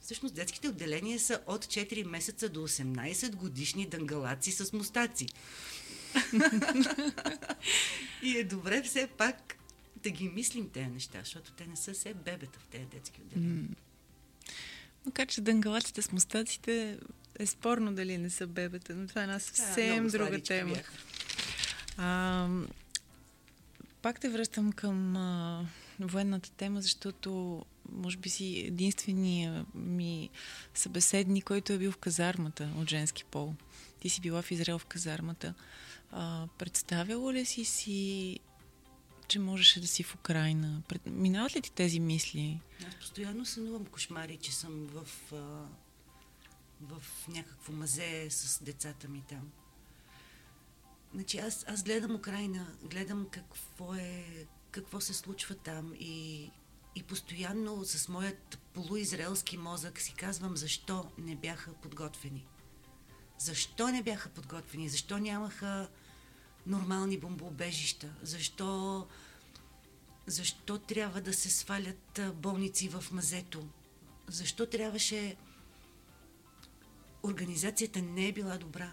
всъщност 0.00 0.34
детските 0.34 0.68
отделения 0.68 1.20
са 1.20 1.40
от 1.46 1.66
4 1.66 2.04
месеца 2.04 2.48
до 2.48 2.68
18 2.68 3.34
годишни 3.34 3.86
дънгалаци 3.86 4.52
с 4.52 4.72
мустаци. 4.72 5.26
и 8.22 8.38
е 8.38 8.44
добре 8.44 8.82
все 8.82 9.06
пак 9.06 9.54
да 10.02 10.10
ги 10.10 10.28
мислим 10.28 10.70
тези 10.70 10.86
неща, 10.86 11.18
защото 11.18 11.52
те 11.52 11.66
не 11.66 11.76
са 11.76 11.92
все 11.92 12.14
бебета 12.14 12.58
в 12.58 12.66
тези 12.66 12.84
детски 12.84 13.20
отделения. 13.20 13.68
Макар, 15.06 15.26
че 15.26 15.40
дънгалаците 15.40 16.02
с 16.02 16.12
мустаците 16.12 16.98
е 17.38 17.46
спорно 17.46 17.94
дали 17.94 18.18
не 18.18 18.30
са 18.30 18.46
бебета, 18.46 18.94
но 18.94 19.06
това 19.06 19.20
е 19.20 19.24
една 19.24 19.38
съвсем 19.38 19.94
много 19.94 20.10
друга 20.10 20.42
тема. 20.42 20.76
А, 21.96 22.48
пак 24.02 24.20
те 24.20 24.28
връщам 24.28 24.72
към 24.72 25.16
а, 25.16 25.66
военната 26.00 26.50
тема, 26.50 26.80
защото 26.80 27.62
може 27.92 28.16
би 28.16 28.28
си 28.28 28.64
единствения 28.66 29.66
ми 29.74 30.30
събеседник, 30.74 31.44
който 31.44 31.72
е 31.72 31.78
бил 31.78 31.92
в 31.92 31.96
казармата 31.96 32.68
от 32.76 32.90
женски 32.90 33.24
пол. 33.24 33.54
Ти 34.00 34.08
си 34.08 34.20
била 34.20 34.42
в 34.42 34.50
Израел 34.50 34.78
в 34.78 34.86
казармата. 34.86 35.54
А, 36.12 36.46
представяла 36.58 37.32
ли 37.32 37.44
си 37.44 37.64
си, 37.64 38.38
че 39.28 39.38
можеше 39.38 39.80
да 39.80 39.86
си 39.86 40.02
в 40.02 40.14
Украина? 40.14 40.82
Пред... 40.88 41.06
Минават 41.06 41.56
ли 41.56 41.60
ти 41.60 41.72
тези 41.72 42.00
мисли? 42.00 42.60
Аз 42.88 42.94
постоянно 42.94 43.46
сънувам 43.46 43.86
кошмари, 43.86 44.36
че 44.36 44.52
съм 44.52 44.86
в, 44.86 45.06
а, 45.32 45.66
в 46.80 47.02
някакво 47.28 47.72
мазе 47.72 48.30
с 48.30 48.62
децата 48.64 49.08
ми 49.08 49.22
там. 49.28 49.50
Значи 51.14 51.38
аз, 51.38 51.64
аз 51.68 51.82
гледам 51.82 52.14
Украина, 52.14 52.66
гледам 52.82 53.26
какво 53.30 53.94
е, 53.94 54.24
какво 54.70 55.00
се 55.00 55.14
случва 55.14 55.54
там 55.54 55.94
и, 56.00 56.50
и 56.94 57.02
постоянно 57.02 57.84
с 57.84 58.08
моят 58.08 58.58
полуизраелски 58.74 59.56
мозък 59.56 60.00
си 60.00 60.14
казвам 60.14 60.56
защо 60.56 61.10
не 61.18 61.36
бяха 61.36 61.72
подготвени. 61.72 62.46
Защо 63.38 63.88
не 63.88 64.02
бяха 64.02 64.28
подготвени? 64.28 64.88
Защо 64.88 65.18
нямаха 65.18 65.88
нормални 66.66 67.18
бомбоубежища? 67.18 68.14
Защо 68.22 69.06
защо 70.26 70.78
трябва 70.78 71.20
да 71.20 71.32
се 71.32 71.50
свалят 71.50 72.20
болници 72.34 72.88
в 72.88 73.04
мазето? 73.12 73.68
Защо 74.28 74.66
трябваше... 74.66 75.36
Организацията 77.24 78.02
не 78.02 78.28
е 78.28 78.32
била 78.32 78.58
добра. 78.58 78.92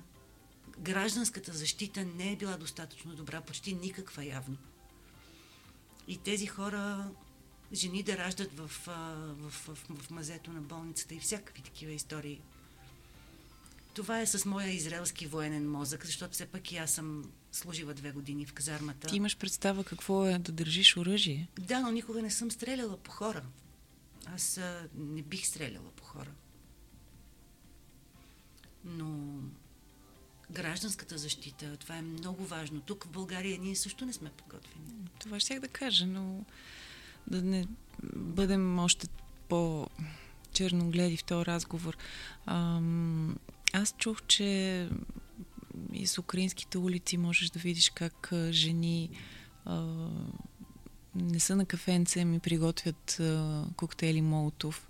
Гражданската 0.80 1.54
защита 1.54 2.06
не 2.06 2.32
е 2.32 2.36
била 2.36 2.58
достатъчно 2.58 3.16
добра, 3.16 3.42
почти 3.42 3.74
никаква 3.74 4.26
явно. 4.26 4.58
И 6.08 6.18
тези 6.18 6.46
хора, 6.46 7.12
жени 7.74 8.04
да 8.04 8.18
раждат 8.18 8.58
в, 8.58 8.68
в, 8.68 9.52
в, 9.52 9.76
в 9.90 10.10
мазето 10.10 10.52
на 10.52 10.62
болницата 10.62 11.16
и 11.16 11.20
всякакви 11.20 11.62
такива 11.62 11.92
истории. 11.92 12.42
Това 13.94 14.22
е 14.22 14.28
с 14.28 14.46
моя 14.46 14.70
израелски 14.70 15.28
военен 15.28 15.72
мозък, 15.72 16.06
защото 16.06 16.34
все 16.34 16.46
пак 16.46 16.72
и 16.72 16.78
аз 16.78 16.92
съм 16.92 17.32
служила 17.52 17.94
две 17.94 18.12
години 18.12 18.46
в 18.46 18.54
казармата. 18.54 19.08
Ти 19.08 19.16
имаш 19.16 19.38
представа 19.38 19.84
какво 19.84 20.26
е 20.26 20.40
да 20.40 20.52
държиш 20.52 20.98
оръжие? 20.98 21.48
Да, 21.60 21.80
но 21.80 21.92
никога 21.92 22.22
не 22.22 22.32
съм 22.32 22.52
стреляла 22.52 22.98
по 22.98 23.12
хора. 23.12 23.44
Аз 24.26 24.58
а, 24.58 24.88
не 24.96 25.22
бих 25.22 25.46
стреляла 25.46 25.92
по 25.92 26.04
хора. 26.04 26.32
Но 28.86 29.40
гражданската 30.52 31.18
защита, 31.18 31.78
това 31.78 31.96
е 31.96 32.02
много 32.02 32.46
важно. 32.46 32.82
Тук 32.82 33.04
в 33.04 33.10
България 33.10 33.60
ние 33.60 33.76
също 33.76 34.06
не 34.06 34.14
сме 34.14 34.30
подготвени. 34.30 34.86
Това 35.20 35.40
ще 35.40 35.60
да 35.60 35.68
кажа, 35.68 36.06
но 36.06 36.46
да 37.28 37.42
не 37.42 37.68
бъдем 38.16 38.80
още 38.80 39.08
по-черногледи 39.50 41.18
в 41.18 41.24
този 41.24 41.46
разговор. 41.46 41.98
Ам, 42.46 43.38
аз 43.74 43.96
чух, 43.98 44.22
че 44.28 44.90
из 45.94 46.18
украинските 46.18 46.78
улици 46.78 47.18
можеш 47.18 47.50
да 47.50 47.60
видиш 47.60 47.90
как 47.90 48.30
жени 48.52 49.10
а, 49.66 50.10
не 51.16 51.40
са 51.40 51.56
на 51.56 51.66
кафенце, 51.66 52.26
ми 52.26 52.40
приготвят 52.40 53.20
а, 53.20 53.66
коктейли 53.76 54.22
Молотов. 54.22 54.90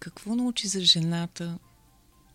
Какво 0.00 0.34
научи 0.34 0.68
за 0.68 0.80
жената 0.80 1.58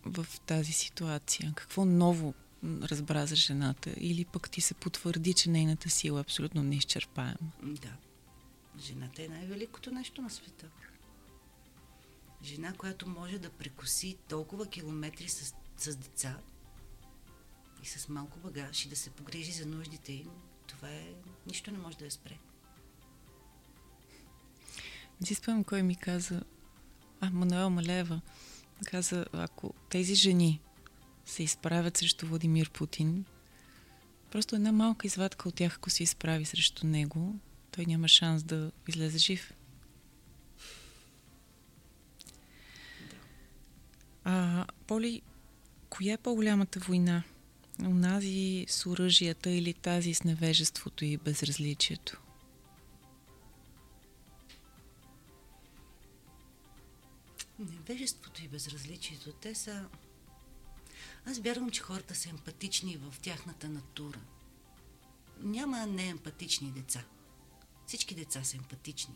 в 0.06 0.25
тази 0.45 0.71
ситуация? 0.71 1.53
Какво 1.56 1.86
ново 1.86 2.34
разбра 2.63 3.25
за 3.25 3.36
жената? 3.36 3.93
Или 3.97 4.25
пък 4.25 4.49
ти 4.49 4.62
се 4.62 4.73
потвърди, 4.73 5.34
че 5.34 5.49
нейната 5.49 5.89
сила 5.89 6.19
е 6.19 6.21
абсолютно 6.21 6.63
неизчерпаема? 6.63 7.51
Да. 7.63 7.95
Жената 8.79 9.23
е 9.23 9.27
най-великото 9.27 9.91
нещо 9.91 10.21
на 10.21 10.29
света. 10.29 10.67
Жена, 12.43 12.73
която 12.73 13.10
може 13.10 13.39
да 13.39 13.49
прекоси 13.49 14.17
толкова 14.29 14.65
километри 14.65 15.29
с, 15.29 15.53
с 15.77 15.95
деца 15.95 16.38
и 17.84 17.86
с 17.86 18.10
малко 18.10 18.39
багаж 18.39 18.86
и 18.86 18.89
да 18.89 18.96
се 18.96 19.10
погрижи 19.10 19.52
за 19.52 19.65
нуждите 19.65 20.13
им, 20.13 20.30
това 20.67 20.89
е... 20.89 21.13
Нищо 21.48 21.72
не 21.72 21.78
може 21.78 21.98
да 21.98 22.06
я 22.06 22.12
спре. 22.12 22.38
Не 25.22 25.36
спомням 25.36 25.63
кой 25.63 25.84
ми 25.84 25.96
каза, 25.96 26.41
а, 27.22 27.30
Мануел 27.30 27.69
Малева, 27.69 28.22
каза, 28.86 29.26
ако 29.34 29.74
тези 29.89 30.15
жени 30.15 30.62
се 31.26 31.43
изправят 31.43 31.98
срещу 31.98 32.28
Владимир 32.28 32.69
Путин, 32.69 33.26
просто 34.32 34.56
една 34.56 34.72
малка 34.72 35.08
извадка 35.08 35.50
от 35.50 35.56
тях, 35.56 35.76
ако 35.76 35.89
се 35.89 36.04
изправи 36.04 36.46
срещу 36.46 36.88
него, 36.88 37.36
той 37.72 37.86
няма 37.86 38.08
шанс 38.08 38.43
да 38.43 38.72
излезе 38.88 39.17
жив. 39.17 39.54
А, 44.24 44.65
Поли, 44.88 45.22
коя 45.89 46.13
е 46.13 46.17
по-голямата 46.17 46.80
война? 46.80 47.24
Унази 47.81 48.65
с 48.69 48.89
оръжията 48.89 49.49
или 49.49 49.73
тази 49.73 50.13
с 50.13 50.23
невежеството 50.23 51.05
и 51.05 51.17
безразличието? 51.17 52.21
Невежеството 57.59 58.43
и 58.43 58.47
безразличието, 58.47 59.33
те 59.33 59.55
са... 59.55 59.86
Аз 61.25 61.39
вярвам, 61.39 61.69
че 61.69 61.81
хората 61.81 62.15
са 62.15 62.29
емпатични 62.29 62.97
в 62.97 63.19
тяхната 63.21 63.69
натура. 63.69 64.19
Няма 65.39 65.86
неемпатични 65.86 66.71
деца. 66.71 67.03
Всички 67.88 68.15
деца 68.15 68.43
са 68.43 68.57
емпатични. 68.57 69.15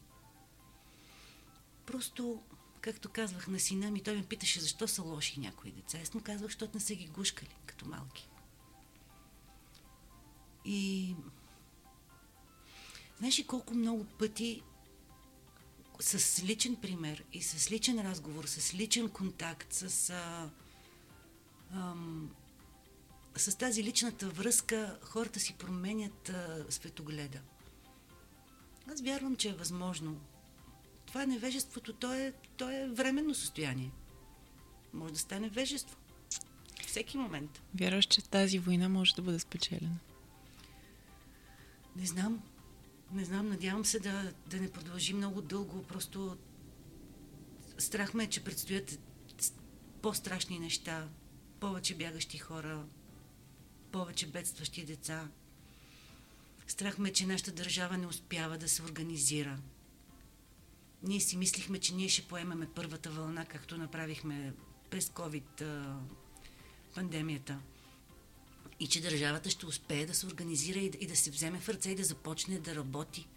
Просто, 1.85 2.41
както 2.81 3.09
казвах 3.09 3.47
на 3.47 3.59
сина 3.59 3.91
ми, 3.91 4.03
той 4.03 4.15
ме 4.15 4.25
питаше 4.25 4.59
защо 4.59 4.87
са 4.87 5.01
лоши 5.01 5.39
някои 5.39 5.71
деца. 5.71 5.99
Аз 6.01 6.13
му 6.13 6.21
казвах, 6.21 6.47
защото 6.47 6.77
не 6.77 6.81
са 6.81 6.95
ги 6.95 7.07
гушкали 7.07 7.55
като 7.65 7.87
малки. 7.87 8.29
И 10.67 11.15
знаеш 13.17 13.39
ли 13.39 13.43
колко 13.43 13.73
много 13.73 14.05
пъти 14.05 14.61
с 15.99 16.43
личен 16.43 16.75
пример 16.75 17.23
и 17.33 17.41
с 17.41 17.71
личен 17.71 18.01
разговор, 18.01 18.45
с 18.45 18.73
личен 18.73 19.09
контакт, 19.09 19.73
с, 19.73 20.09
а, 20.09 20.49
ам, 21.73 22.31
с 23.35 23.57
тази 23.57 23.83
личната 23.83 24.29
връзка 24.29 24.99
хората 25.01 25.39
си 25.39 25.53
променят 25.53 26.29
а, 26.29 26.65
светогледа. 26.69 27.39
Аз 28.91 29.01
вярвам, 29.01 29.35
че 29.35 29.49
е 29.49 29.53
възможно. 29.53 30.19
Това 31.05 31.23
е 31.23 31.27
невежеството, 31.27 31.93
то 31.93 32.13
е, 32.13 32.33
то 32.57 32.69
е 32.69 32.89
временно 32.89 33.35
състояние. 33.35 33.91
Може 34.93 35.13
да 35.13 35.19
стане 35.19 35.49
вежество. 35.49 35.97
Всеки 36.87 37.17
момент. 37.17 37.61
Вярваш, 37.75 38.05
че 38.05 38.21
тази 38.21 38.59
война 38.59 38.89
може 38.89 39.15
да 39.15 39.21
бъде 39.21 39.39
спечелена? 39.39 39.97
Не 41.97 42.05
знам. 42.05 42.43
Не 43.11 43.25
знам, 43.25 43.49
надявам 43.49 43.85
се 43.85 43.99
да, 43.99 44.33
да 44.47 44.57
не 44.57 44.71
продължи 44.71 45.13
много 45.13 45.41
дълго. 45.41 45.83
Просто 45.83 46.37
страх 47.77 48.13
ме 48.13 48.23
е, 48.23 48.29
че 48.29 48.43
предстоят 48.43 48.99
по-страшни 50.01 50.59
неща, 50.59 51.07
повече 51.59 51.95
бягащи 51.95 52.37
хора, 52.37 52.85
повече 53.91 54.27
бедстващи 54.27 54.85
деца. 54.85 55.27
Страх 56.67 56.97
ме, 56.97 57.09
е, 57.09 57.13
че 57.13 57.27
нашата 57.27 57.51
държава 57.51 57.97
не 57.97 58.07
успява 58.07 58.57
да 58.57 58.69
се 58.69 58.83
организира. 58.83 59.59
Ние 61.03 61.19
си 61.19 61.37
мислихме, 61.37 61.79
че 61.79 61.95
ние 61.95 62.09
ще 62.09 62.27
поемеме 62.27 62.69
първата 62.75 63.09
вълна, 63.09 63.45
както 63.45 63.77
направихме 63.77 64.53
през 64.89 65.09
COVID 65.09 65.85
пандемията 66.95 67.59
и 68.79 68.87
че 68.87 69.01
държавата 69.01 69.49
ще 69.49 69.65
успее 69.65 70.05
да 70.05 70.13
се 70.13 70.27
организира 70.27 70.79
и 70.79 70.89
да, 70.89 70.97
и 71.01 71.07
да 71.07 71.15
се 71.15 71.31
вземе 71.31 71.59
в 71.59 71.69
ръце 71.69 71.89
и 71.89 71.95
да 71.95 72.03
започне 72.03 72.59
да 72.59 72.75
работи. 72.75 73.27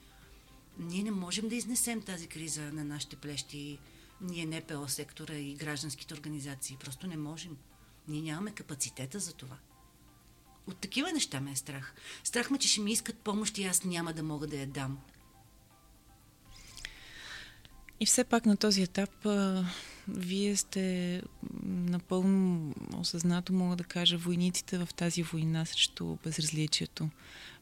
Ние 0.79 1.03
не 1.03 1.11
можем 1.11 1.49
да 1.49 1.55
изнесем 1.55 2.03
тази 2.03 2.27
криза 2.27 2.63
на 2.63 2.85
нашите 2.85 3.17
плещи, 3.17 3.79
ние 4.21 4.47
НПО 4.47 4.89
сектора 4.89 5.35
и 5.35 5.55
гражданските 5.55 6.15
организации. 6.15 6.77
Просто 6.81 7.07
не 7.07 7.17
можем. 7.17 7.57
Ние 8.09 8.23
нямаме 8.23 8.51
капацитета 8.51 9.19
за 9.19 9.33
това. 9.33 9.57
От 10.67 10.77
такива 10.77 11.13
неща 11.13 11.41
ме 11.41 11.51
е 11.51 11.57
страх. 11.57 11.95
Страх 12.25 12.51
ме, 12.51 12.59
че 12.59 12.69
ще 12.69 12.81
ми 12.81 12.93
искат 12.93 13.19
помощ 13.19 13.59
и 13.59 13.65
аз 13.65 13.85
няма 13.85 14.13
да 14.13 14.23
мога 14.23 14.47
да 14.47 14.57
я 14.57 14.67
дам. 14.67 14.99
И 18.01 18.07
все 18.07 18.25
пак 18.25 18.47
на 18.47 18.57
този 18.57 18.83
етап 18.83 19.11
вие 20.17 20.57
сте 20.57 21.23
напълно 21.65 22.75
осъзнато, 22.97 23.53
мога 23.53 23.77
да 23.77 23.85
кажа, 23.85 24.19
войниците 24.19 24.79
в 24.79 24.89
тази 24.97 25.23
война 25.23 25.65
срещу 25.65 26.17
безразличието. 26.25 27.09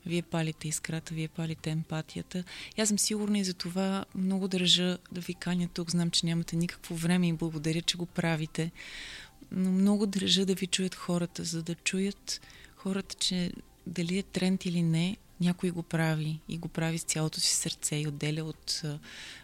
Вие 0.06 0.22
палите 0.22 0.68
искрата, 0.68 1.14
вие 1.14 1.28
палите 1.28 1.70
емпатията. 1.70 2.44
И 2.76 2.80
аз 2.80 2.88
съм 2.88 2.98
сигурна 2.98 3.38
и 3.38 3.44
за 3.44 3.54
това 3.54 4.04
много 4.14 4.48
държа 4.48 4.98
да 5.12 5.20
ви 5.20 5.34
каня 5.34 5.68
тук. 5.74 5.90
Знам, 5.90 6.10
че 6.10 6.26
нямате 6.26 6.56
никакво 6.56 6.94
време 6.94 7.28
и 7.28 7.32
благодаря, 7.32 7.82
че 7.82 7.96
го 7.96 8.06
правите. 8.06 8.70
Но 9.52 9.72
много 9.72 10.06
държа 10.06 10.46
да 10.46 10.54
ви 10.54 10.66
чуят 10.66 10.94
хората, 10.94 11.44
за 11.44 11.62
да 11.62 11.74
чуят 11.74 12.40
хората, 12.76 13.14
че 13.14 13.52
дали 13.86 14.18
е 14.18 14.22
тренд 14.22 14.64
или 14.64 14.82
не, 14.82 15.16
някой 15.40 15.70
го 15.70 15.82
прави 15.82 16.40
и 16.48 16.58
го 16.58 16.68
прави 16.68 16.98
с 16.98 17.02
цялото 17.02 17.40
си 17.40 17.54
сърце 17.54 17.96
и 17.96 18.08
отделя 18.08 18.44
от 18.44 18.82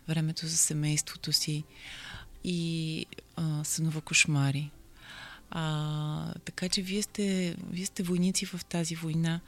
времето 0.08 0.46
за 0.46 0.56
семейството 0.56 1.32
си 1.32 1.64
и 2.44 3.06
а, 3.36 3.64
сънува 3.64 4.00
кошмари. 4.00 4.70
А, 5.50 6.34
така 6.34 6.68
че 6.68 6.82
вие 6.82 7.02
сте, 7.02 7.56
вие 7.70 7.86
сте 7.86 8.02
войници 8.02 8.46
в 8.46 8.64
тази 8.64 8.94
война 8.94 9.40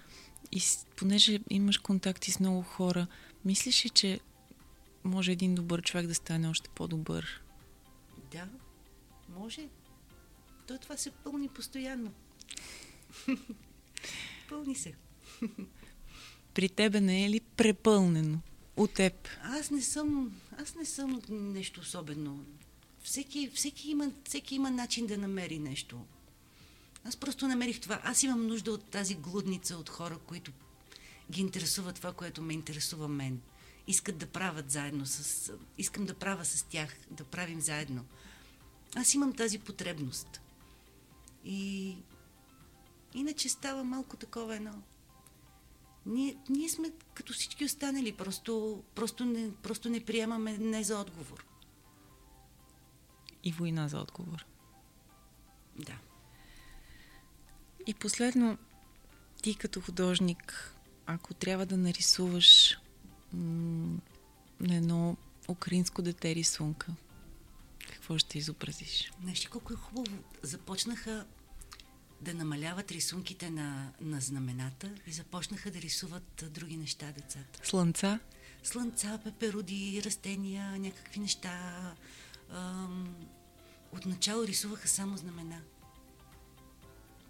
и 0.52 0.62
понеже 0.96 1.40
имаш 1.50 1.78
контакти 1.78 2.30
с 2.30 2.40
много 2.40 2.62
хора, 2.62 3.06
мислиш 3.44 3.85
ли, 3.85 3.90
че 3.90 4.20
може 5.04 5.32
един 5.32 5.54
добър 5.54 5.82
човек 5.82 6.06
да 6.06 6.14
стане 6.14 6.48
още 6.48 6.70
по-добър? 6.74 7.42
Да, 8.32 8.48
може. 9.28 9.68
То 10.66 10.78
това 10.78 10.96
се 10.96 11.11
пълни 11.11 11.48
постоянно. 11.48 12.12
пълни 14.48 14.74
се. 14.74 14.94
При 16.54 16.68
тебе 16.68 17.00
не 17.00 17.24
е 17.24 17.30
ли 17.30 17.40
препълнено 17.40 18.38
от 18.76 18.94
теб? 18.94 19.28
Аз 19.42 19.70
не 19.70 19.82
съм, 19.82 20.40
аз 20.59 20.74
не 20.74 20.85
съм 20.85 21.20
нещо 21.30 21.80
особено. 21.80 22.44
Всеки, 23.07 23.51
всеки, 23.55 23.90
има, 23.90 24.11
всеки 24.25 24.55
има 24.55 24.71
начин 24.71 25.07
да 25.07 25.19
намери 25.19 25.59
нещо. 25.59 26.05
Аз 27.05 27.16
просто 27.16 27.49
намерих 27.49 27.81
това. 27.81 28.01
Аз 28.05 28.23
имам 28.23 28.47
нужда 28.47 28.73
от 28.73 28.85
тази 28.85 29.14
глудница 29.14 29.77
от 29.77 29.88
хора, 29.88 30.19
които 30.19 30.53
ги 31.31 31.40
интересува 31.40 31.92
това, 31.92 32.12
което 32.12 32.42
ме 32.42 32.53
интересува 32.53 33.09
мен. 33.09 33.40
Искат 33.87 34.19
да 34.19 34.27
правят 34.27 34.71
заедно 34.71 35.07
с... 35.07 35.53
Искам 35.79 36.07
да 36.07 36.14
правя 36.14 36.45
с 36.45 36.62
тях, 36.62 36.97
да 37.11 37.25
правим 37.25 37.61
заедно. 37.61 38.05
Аз 38.95 39.14
имам 39.14 39.33
тази 39.33 39.59
потребност. 39.59 40.40
И 41.45 41.97
иначе 43.14 43.49
става 43.49 43.85
малко 43.85 44.16
такова 44.16 44.57
едно 44.57 44.83
ние, 46.07 46.37
ние 46.49 46.69
сме 46.69 46.90
като 47.14 47.33
всички 47.33 47.64
останали, 47.64 48.12
просто, 48.12 48.83
просто, 48.95 49.25
не, 49.25 49.51
просто 49.62 49.88
не 49.88 50.05
приемаме 50.05 50.59
не 50.59 50.85
за 50.85 50.99
отговор. 50.99 51.45
И 53.44 53.53
война 53.53 53.88
за 53.88 53.99
отговор. 53.99 54.44
Да. 55.79 55.99
И 57.87 57.94
последно, 57.94 58.59
ти 59.42 59.55
като 59.55 59.81
художник, 59.81 60.75
ако 61.07 61.35
трябва 61.35 61.66
да 61.66 61.77
нарисуваш 61.77 62.79
м- 63.33 63.99
на 64.61 64.75
едно 64.75 65.16
украинско 65.49 66.03
дете 66.03 66.35
рисунка, 66.35 66.94
какво 67.92 68.18
ще 68.18 68.38
изобразиш? 68.38 69.12
Знаеш 69.22 69.46
колко 69.46 69.72
е 69.72 69.77
хубаво? 69.77 70.16
Започнаха 70.42 71.27
да 72.20 72.35
намаляват 72.35 72.92
рисунките 72.92 73.51
на, 73.51 73.92
на 74.01 74.20
знамената 74.20 74.90
и 75.07 75.12
започнаха 75.12 75.70
да 75.70 75.81
рисуват 75.81 76.44
други 76.51 76.77
неща 76.77 77.12
децата. 77.12 77.61
Слънца? 77.62 78.18
Слънца, 78.62 79.20
пеперуди, 79.25 80.03
растения, 80.05 80.79
някакви 80.79 81.20
неща. 81.20 81.94
Ам, 82.50 83.16
отначало 83.92 84.46
рисуваха 84.46 84.88
само 84.88 85.16
знамена, 85.16 85.61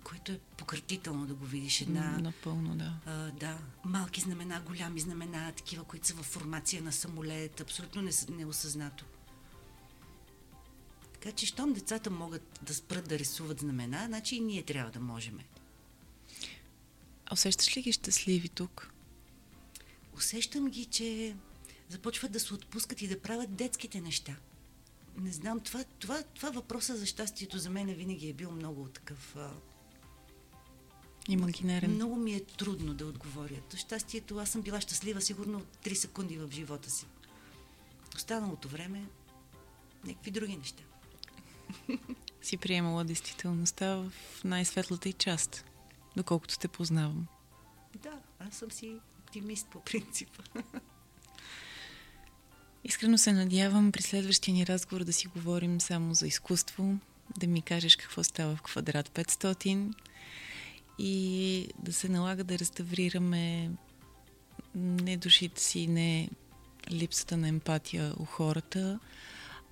което 0.05 0.33
е 0.33 0.39
пократително 0.57 1.27
да 1.27 1.35
го 1.35 1.45
видиш. 1.45 1.81
Една, 1.81 2.19
Напълно, 2.19 2.77
да. 2.77 2.95
А, 3.07 3.31
да, 3.31 3.59
малки 3.85 4.21
знамена, 4.21 4.61
голями 4.61 5.01
знамена, 5.01 5.53
такива, 5.53 5.85
които 5.85 6.07
са 6.07 6.15
в 6.15 6.23
формация 6.23 6.83
на 6.83 6.93
самолет, 6.93 7.61
абсолютно 7.61 8.11
неосъзнато. 8.29 9.05
Така 11.13 11.33
че, 11.33 11.47
щом 11.47 11.73
децата 11.73 12.11
могат 12.11 12.61
да 12.63 12.75
спрат 12.75 13.09
да 13.09 13.19
рисуват 13.19 13.61
знамена, 13.61 14.05
значи 14.07 14.37
и 14.37 14.41
ние 14.41 14.63
трябва 14.63 14.91
да 14.91 15.01
можем. 15.01 15.39
Усещаш 17.33 17.77
ли 17.77 17.83
ги 17.83 17.93
щастливи 17.93 18.49
тук? 18.49 18.93
Усещам 20.17 20.69
ги, 20.69 20.85
че 20.85 21.37
започват 21.89 22.33
да 22.33 22.41
се 22.41 22.55
отпускат 22.55 23.03
и 23.03 23.09
да 23.09 23.21
правят 23.21 23.55
детските 23.55 24.01
неща. 24.01 24.37
Не 25.17 25.33
знам, 25.33 25.61
това, 25.61 25.85
това, 25.85 26.23
това 26.23 26.51
въпроса 26.51 26.97
за 26.97 27.07
щастието 27.07 27.59
за 27.59 27.71
мен 27.71 27.87
винаги 27.87 28.29
е 28.29 28.33
бил 28.33 28.51
много 28.51 28.89
такъв... 28.89 29.37
А... 29.37 29.51
Имагинерен. 31.29 31.91
Много 31.91 32.17
ми 32.17 32.35
е 32.35 32.45
трудно 32.45 32.95
да 32.95 33.07
отговоря. 33.07 33.61
Щастието, 33.77 34.39
аз 34.39 34.51
съм 34.51 34.63
била 34.63 34.81
щастлива 34.81 35.21
сигурно 35.21 35.63
3 35.85 35.95
секунди 35.95 36.39
в 36.39 36.51
живота 36.53 36.91
си. 36.91 37.07
Останалото 38.17 38.69
време, 38.69 39.05
някакви 40.05 40.31
други 40.31 40.57
неща. 40.57 40.83
си 42.43 42.57
приемала 42.57 43.05
действителността 43.05 43.97
в 43.97 44.13
най-светлата 44.45 45.09
и 45.09 45.13
част, 45.13 45.65
доколкото 46.17 46.59
те 46.59 46.69
познавам. 46.69 47.27
Да, 48.03 48.21
аз 48.39 48.55
съм 48.55 48.71
си 48.71 49.01
оптимист 49.21 49.69
по 49.69 49.81
принцип. 49.81 50.43
Искрено 52.89 53.19
се 53.19 53.33
надявам 53.33 53.93
при 53.93 54.03
следващия 54.03 54.55
ни 54.55 54.67
разговор 54.67 55.05
да 55.05 55.13
си 55.13 55.27
говорим 55.27 55.81
само 55.81 56.15
за 56.15 56.27
изкуство, 56.27 56.99
да 57.39 57.47
ми 57.47 57.63
кажеш 57.63 57.97
какво 57.97 58.25
става 58.25 58.57
в 58.57 58.63
квадрат 58.63 59.09
500 59.09 59.93
и 60.99 61.69
да 61.79 61.93
се 61.93 62.09
налага 62.09 62.45
да 62.45 62.59
реставрираме 62.59 63.71
не 64.75 65.17
душите 65.17 65.63
си, 65.63 65.87
не 65.87 66.29
липсата 66.91 67.37
на 67.37 67.49
емпатия 67.49 68.15
у 68.19 68.25
хората, 68.25 68.99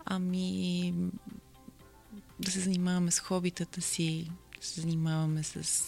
ами 0.04 0.94
да 2.40 2.50
се 2.50 2.60
занимаваме 2.60 3.10
с 3.10 3.20
хобитата 3.20 3.80
си, 3.80 4.30
да 4.60 4.66
се 4.66 4.80
занимаваме 4.80 5.42
с 5.42 5.82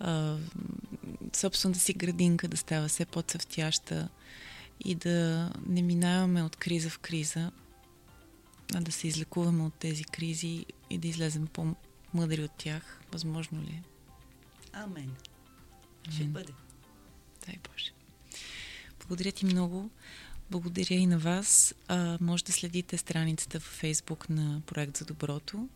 а, 0.00 0.36
собствената 1.32 1.80
си 1.80 1.92
градинка 1.92 2.48
да 2.48 2.56
става 2.56 2.88
все 2.88 3.04
по-цъфтяща 3.04 4.08
и 4.80 4.94
да 4.94 5.50
не 5.66 5.82
минаваме 5.82 6.42
от 6.42 6.56
криза 6.56 6.90
в 6.90 6.98
криза, 6.98 7.50
а 8.74 8.80
да 8.80 8.92
се 8.92 9.08
излекуваме 9.08 9.62
от 9.62 9.74
тези 9.74 10.04
кризи 10.04 10.66
и 10.90 10.98
да 10.98 11.08
излезем 11.08 11.46
по-мъдри 11.46 12.42
от 12.42 12.52
тях. 12.58 13.00
Възможно 13.12 13.62
ли 13.62 13.70
е? 13.70 13.82
Амен. 14.72 14.86
Амен. 15.02 15.16
Ще 16.10 16.24
бъде. 16.24 16.52
Дай 17.46 17.56
Боже. 17.70 17.90
Благодаря 18.98 19.32
ти 19.32 19.46
много. 19.46 19.90
Благодаря 20.50 20.94
и 20.94 21.06
на 21.06 21.18
вас. 21.18 21.74
А, 21.88 22.18
може 22.20 22.44
да 22.44 22.52
следите 22.52 22.98
страницата 22.98 23.60
в 23.60 23.62
Фейсбук 23.62 24.28
на 24.28 24.62
Проект 24.66 24.96
за 24.96 25.04
доброто. 25.04 25.68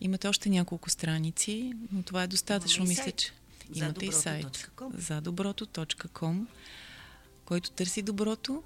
Имате 0.00 0.28
още 0.28 0.48
няколко 0.48 0.90
страници, 0.90 1.72
но 1.92 2.02
това 2.02 2.22
е 2.22 2.26
достатъчно, 2.26 2.84
мисля, 2.84 3.12
че. 3.12 3.32
Имате 3.74 4.06
и 4.06 4.12
сайт. 4.12 4.70
За 4.94 5.20
доброто.com. 5.20 6.46
Който 7.44 7.70
търси 7.70 8.02
доброто, 8.02 8.62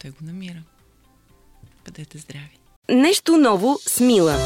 той 0.00 0.10
го 0.10 0.16
намира. 0.22 0.62
Бъдете 1.84 2.18
здрави! 2.18 2.58
Нещо 2.88 3.36
ново 3.36 3.78
с 3.88 4.00
Мила. 4.00 4.36